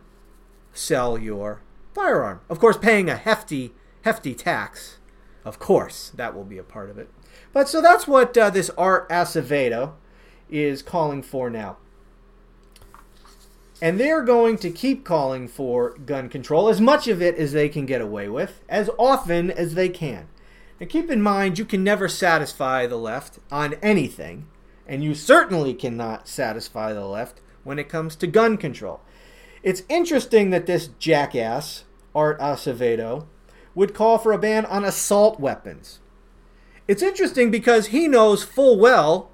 [0.73, 1.63] sell your
[1.95, 2.41] firearm.
[2.49, 3.73] Of course, paying a hefty,
[4.03, 4.99] hefty tax.
[5.47, 7.09] Of course, that will be a part of it.
[7.53, 9.93] But so that's what uh, this Art Acevedo
[10.51, 11.77] is calling for now.
[13.81, 17.69] And they're going to keep calling for gun control, as much of it as they
[17.69, 20.27] can get away with, as often as they can.
[20.81, 24.49] Now keep in mind, you can never satisfy the left on anything,
[24.85, 29.01] and you certainly cannot satisfy the left when it comes to gun control.
[29.63, 31.85] It's interesting that this jackass,
[32.17, 33.27] Art Acevedo,
[33.77, 36.01] would call for a ban on assault weapons.
[36.89, 39.31] It's interesting because he knows full well,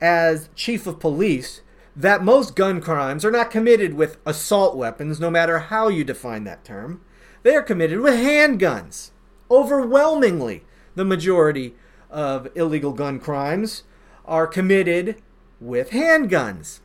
[0.00, 1.60] as chief of police,
[1.96, 6.44] that most gun crimes are not committed with assault weapons, no matter how you define
[6.44, 7.02] that term.
[7.42, 9.10] They are committed with handguns.
[9.50, 10.64] Overwhelmingly,
[10.94, 11.74] the majority
[12.10, 13.82] of illegal gun crimes
[14.24, 15.20] are committed
[15.60, 16.78] with handguns.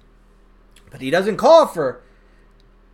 [0.89, 2.01] But he doesn't call for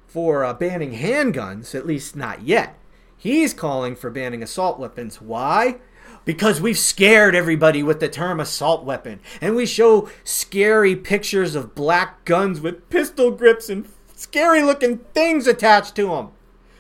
[0.05, 2.78] for uh, banning handguns, at least not yet.
[3.22, 5.22] He's calling for banning assault weapons.
[5.22, 5.78] Why?
[6.26, 9.19] because we've scared everybody with the term assault weapon.
[9.39, 15.47] And we show scary pictures of black guns with pistol grips and scary looking things
[15.47, 16.30] attached to them.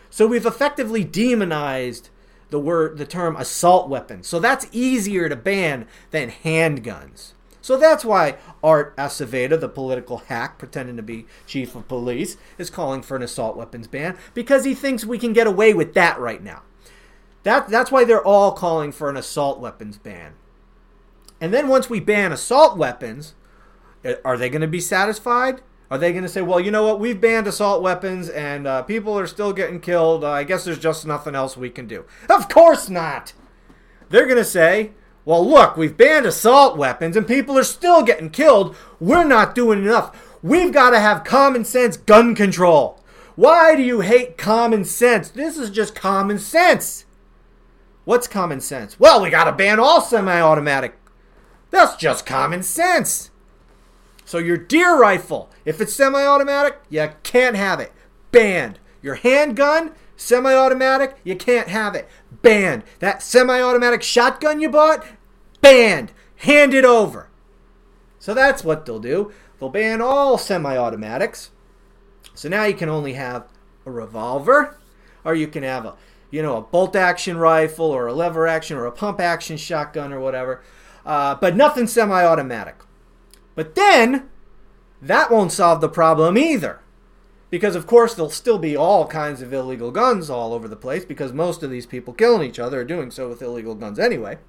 [0.09, 2.09] So we've effectively demonized
[2.49, 4.23] the word the term assault weapon.
[4.23, 7.33] So that's easier to ban than handguns.
[7.71, 12.69] So that's why Art Acevedo, the political hack pretending to be chief of police, is
[12.69, 16.19] calling for an assault weapons ban because he thinks we can get away with that
[16.19, 16.63] right now.
[17.43, 20.33] That, that's why they're all calling for an assault weapons ban.
[21.39, 23.35] And then once we ban assault weapons,
[24.03, 25.61] eh, are they going to be satisfied?
[25.89, 28.81] Are they going to say, well, you know what, we've banned assault weapons and uh,
[28.83, 30.25] people are still getting killed.
[30.25, 32.03] Uh, I guess there's just nothing else we can do?
[32.29, 33.31] Of course not.
[34.09, 34.91] They're going to say,
[35.25, 38.75] well, look, we've banned assault weapons and people are still getting killed.
[38.99, 40.39] We're not doing enough.
[40.41, 42.99] We've got to have common sense gun control.
[43.35, 45.29] Why do you hate common sense?
[45.29, 47.05] This is just common sense.
[48.03, 48.99] What's common sense?
[48.99, 50.97] Well, we got to ban all semi automatic.
[51.69, 53.29] That's just common sense.
[54.25, 57.91] So, your deer rifle, if it's semi automatic, you can't have it.
[58.31, 58.79] Banned.
[59.01, 59.91] Your handgun,
[60.21, 62.07] semi automatic, you can't have it.
[62.41, 62.83] Banned.
[62.99, 65.05] That semi automatic shotgun you bought,
[65.61, 66.11] banned.
[66.37, 67.29] Hand it over.
[68.19, 69.31] So, that's what they'll do.
[69.59, 71.51] They'll ban all semi automatics.
[72.33, 73.47] So now you can only have
[73.85, 74.77] a revolver,
[75.23, 75.95] or you can have a
[76.31, 80.13] you know, a bolt action rifle or a lever action or a pump action shotgun
[80.13, 80.63] or whatever,
[81.05, 82.77] uh, but nothing semi automatic.
[83.53, 84.29] But then,
[85.01, 86.79] that won't solve the problem either.
[87.51, 91.05] Because, of course, there'll still be all kinds of illegal guns all over the place
[91.05, 94.39] because most of these people killing each other are doing so with illegal guns anyway.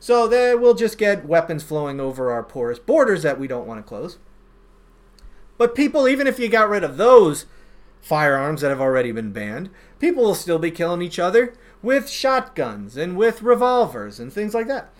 [0.00, 3.78] So then we'll just get weapons flowing over our porous borders that we don't want
[3.78, 4.18] to close.
[5.58, 7.44] But people, even if you got rid of those
[8.00, 9.68] firearms that have already been banned,
[9.98, 14.66] people will still be killing each other with shotguns and with revolvers and things like
[14.68, 14.90] that.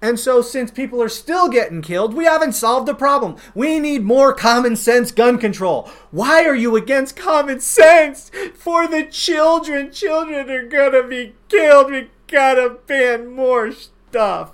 [0.00, 3.36] And so, since people are still getting killed, we haven't solved the problem.
[3.54, 5.90] We need more common sense gun control.
[6.12, 8.30] Why are you against common sense?
[8.54, 9.90] For the children.
[9.90, 11.90] Children are gonna be killed.
[11.90, 14.52] We gotta ban more stuff.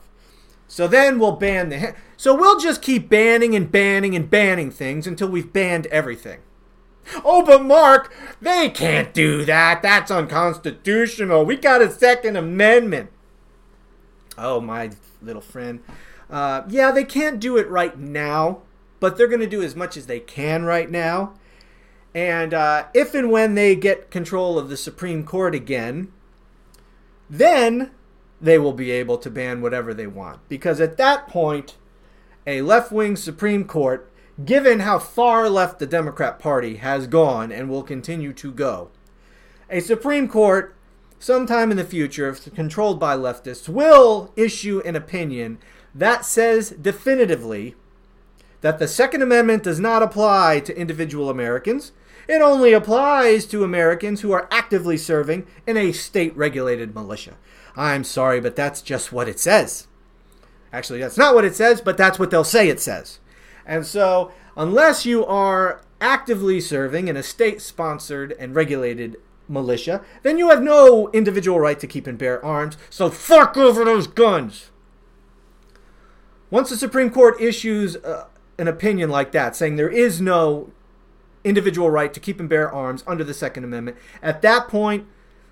[0.66, 1.94] So then we'll ban the.
[2.16, 6.40] So we'll just keep banning and banning and banning things until we've banned everything.
[7.22, 9.82] Oh, but Mark, they can't do that.
[9.82, 11.44] That's unconstitutional.
[11.44, 13.10] We got a Second Amendment.
[14.38, 14.90] Oh, my
[15.24, 15.80] little friend.
[16.30, 18.62] Uh, yeah, they can't do it right now,
[19.00, 21.34] but they're going to do as much as they can right now.
[22.14, 26.12] And uh, if and when they get control of the Supreme Court again,
[27.28, 27.90] then
[28.40, 30.48] they will be able to ban whatever they want.
[30.48, 31.76] Because at that point,
[32.46, 34.10] a left wing Supreme Court,
[34.44, 38.90] given how far left the Democrat Party has gone and will continue to go,
[39.70, 40.76] a Supreme Court
[41.24, 45.56] sometime in the future, if controlled by leftists, will issue an opinion
[45.94, 47.74] that says definitively
[48.60, 51.92] that the Second Amendment does not apply to individual Americans.
[52.28, 57.36] It only applies to Americans who are actively serving in a state regulated militia.
[57.74, 59.86] I'm sorry, but that's just what it says.
[60.74, 63.18] Actually, that's not what it says, but that's what they'll say it says.
[63.64, 69.16] And so, unless you are actively serving in a state sponsored and regulated
[69.48, 72.76] militia, then you have no individual right to keep and bear arms.
[72.90, 74.70] So, fuck over those guns.
[76.50, 78.26] Once the Supreme Court issues uh,
[78.58, 80.70] an opinion like that, saying there is no
[81.42, 85.06] individual right to keep and bear arms under the Second Amendment, at that point,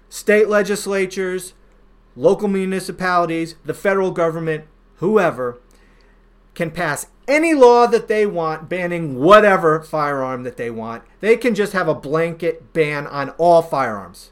[0.08, 1.54] state legislatures,
[2.14, 4.64] local municipalities, the federal government
[4.96, 5.58] whoever,
[6.54, 11.04] can pass any law that they want banning whatever firearm that they want.
[11.20, 14.30] They can just have a blanket ban on all firearms.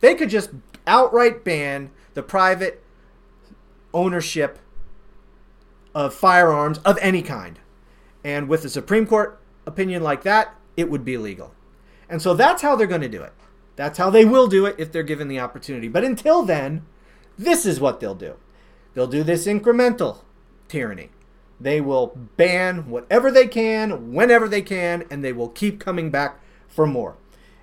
[0.00, 0.50] They could just
[0.86, 2.82] outright ban the private
[3.92, 4.58] ownership
[5.94, 7.58] of firearms of any kind.
[8.22, 11.54] And with a Supreme Court opinion like that, it would be legal.
[12.08, 13.32] And so that's how they're going to do it.
[13.76, 15.88] That's how they will do it if they're given the opportunity.
[15.88, 16.84] But until then,
[17.38, 18.36] this is what they'll do.
[18.94, 20.18] They'll do this incremental
[20.68, 21.10] tyranny.
[21.60, 26.40] They will ban whatever they can, whenever they can, and they will keep coming back
[26.68, 27.16] for more.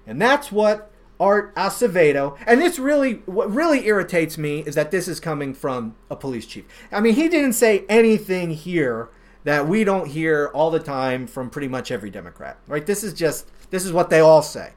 [0.08, 5.08] And that's what Art Acevedo, and this really, what really irritates me is that this
[5.08, 6.66] is coming from a police chief.
[6.91, 9.10] I mean, he didn't say anything here
[9.44, 12.86] that we don't hear all the time from pretty much every Democrat, right?
[12.86, 14.74] This is just, this is what they all say.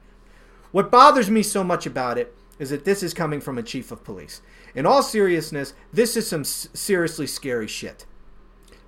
[0.71, 3.91] What bothers me so much about it is that this is coming from a chief
[3.91, 4.41] of police.
[4.75, 8.05] In all seriousness, this is some seriously scary shit.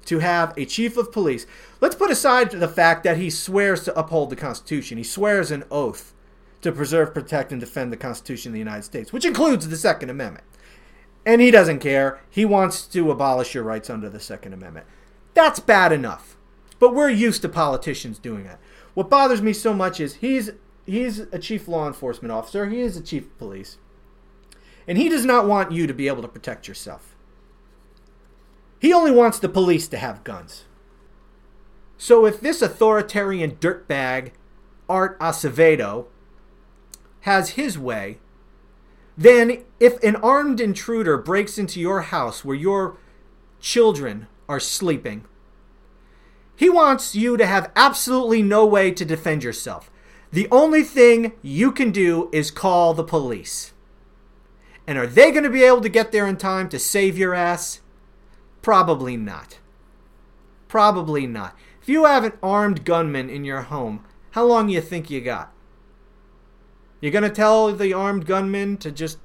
[0.09, 1.45] To have a chief of police,
[1.81, 4.97] let's put aside the fact that he swears to uphold the Constitution.
[4.97, 6.15] He swears an oath
[6.61, 10.09] to preserve, protect, and defend the Constitution of the United States, which includes the Second
[10.09, 10.45] Amendment.
[11.27, 12.21] And he doesn't care.
[12.27, 14.87] He wants to abolish your rights under the Second Amendment.
[15.35, 16.37] That's bad enough.
[16.79, 18.59] But we're used to politicians doing that.
[18.95, 20.49] What bothers me so much is he's
[20.87, 22.67] he's a chief law enforcement officer.
[22.67, 23.77] He is a chief of police.
[24.87, 27.15] And he does not want you to be able to protect yourself.
[28.79, 30.65] He only wants the police to have guns.
[31.97, 34.31] So if this authoritarian dirtbag,
[34.87, 36.05] Art Acevedo,
[37.21, 38.19] has his way,
[39.17, 42.97] then if an armed intruder breaks into your house where your
[43.59, 45.25] children are sleeping,
[46.55, 49.91] he wants you to have absolutely no way to defend yourself.
[50.31, 53.73] The only thing you can do is call the police.
[54.87, 57.33] And are they going to be able to get there in time to save your
[57.33, 57.81] ass?
[58.61, 59.59] Probably not.
[60.67, 61.57] Probably not.
[61.81, 65.51] If you have an armed gunman in your home, how long you think you got?
[67.01, 69.17] You're going to tell the armed gunman to just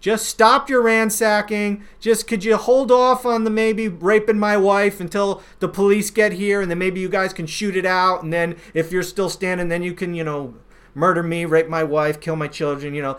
[0.00, 1.84] just stop your ransacking.
[2.00, 6.32] Just could you hold off on the maybe raping my wife until the police get
[6.32, 9.28] here and then maybe you guys can shoot it out and then if you're still
[9.28, 10.54] standing then you can, you know,
[10.94, 13.18] murder me, rape my wife, kill my children, you know.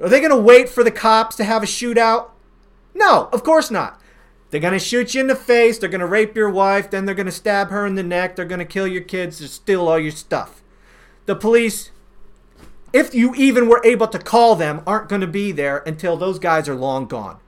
[0.00, 2.30] Are they going to wait for the cops to have a shootout?
[2.94, 4.00] No, of course not.
[4.50, 5.78] They're to shoot you in the face.
[5.78, 6.90] They're to rape your wife.
[6.90, 8.36] Then they're to stab her in the neck.
[8.36, 9.38] They're to kill your kids.
[9.38, 10.62] They're steal all your stuff.
[11.26, 11.90] The police,
[12.92, 16.68] if you even were able to call them, aren't to be there until those guys
[16.68, 17.38] are long gone.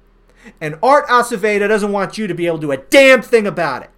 [0.61, 3.83] And Art Acevedo doesn't want you to be able to do a damn thing about
[3.83, 3.91] it.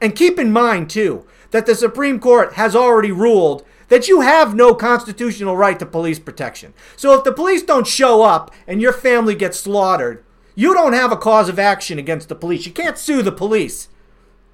[0.00, 4.54] And keep in mind, too, that the Supreme Court has already ruled that you have
[4.54, 6.72] no constitutional right to police protection.
[6.96, 10.24] So if the police don't show up and your family gets slaughtered,
[10.54, 12.66] you don't have a cause of action against the police.
[12.66, 13.88] You can't sue the police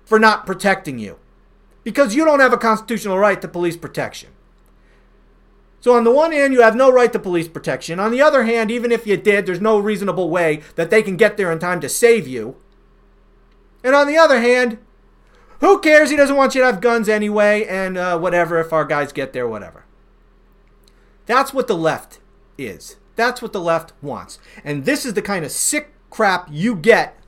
[0.04, 1.18] for not protecting you
[1.84, 4.30] because you don't have a constitutional right to police protection.
[5.80, 8.00] So, on the one hand, you have no right to police protection.
[8.00, 11.16] On the other hand, even if you did, there's no reasonable way that they can
[11.16, 12.56] get there in time to save you.
[13.84, 14.78] And on the other hand,
[15.60, 16.10] who cares?
[16.10, 19.32] He doesn't want you to have guns anyway, and uh, whatever, if our guys get
[19.32, 19.84] there, whatever.
[21.26, 22.18] That's what the left
[22.56, 22.96] is.
[23.18, 24.38] That's what the left wants.
[24.62, 27.18] And this is the kind of sick crap you get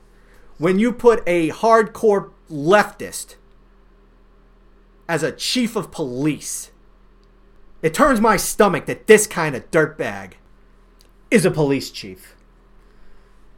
[0.57, 3.35] when you put a hardcore leftist
[5.09, 6.71] as a chief of police.
[7.81, 10.35] It turns my stomach that this kind of dirtbag
[11.29, 12.37] is a police chief.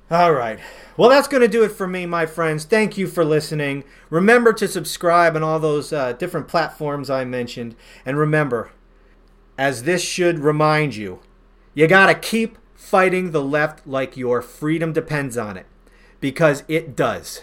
[0.10, 0.58] All right.
[0.98, 2.66] Well, that's going to do it for me, my friends.
[2.66, 3.84] Thank you for listening.
[4.10, 7.76] Remember to subscribe on all those uh, different platforms I mentioned.
[8.08, 8.72] And remember,
[9.56, 11.20] as this should remind you,
[11.74, 15.66] you got to keep fighting the left like your freedom depends on it.
[16.20, 17.42] Because it does.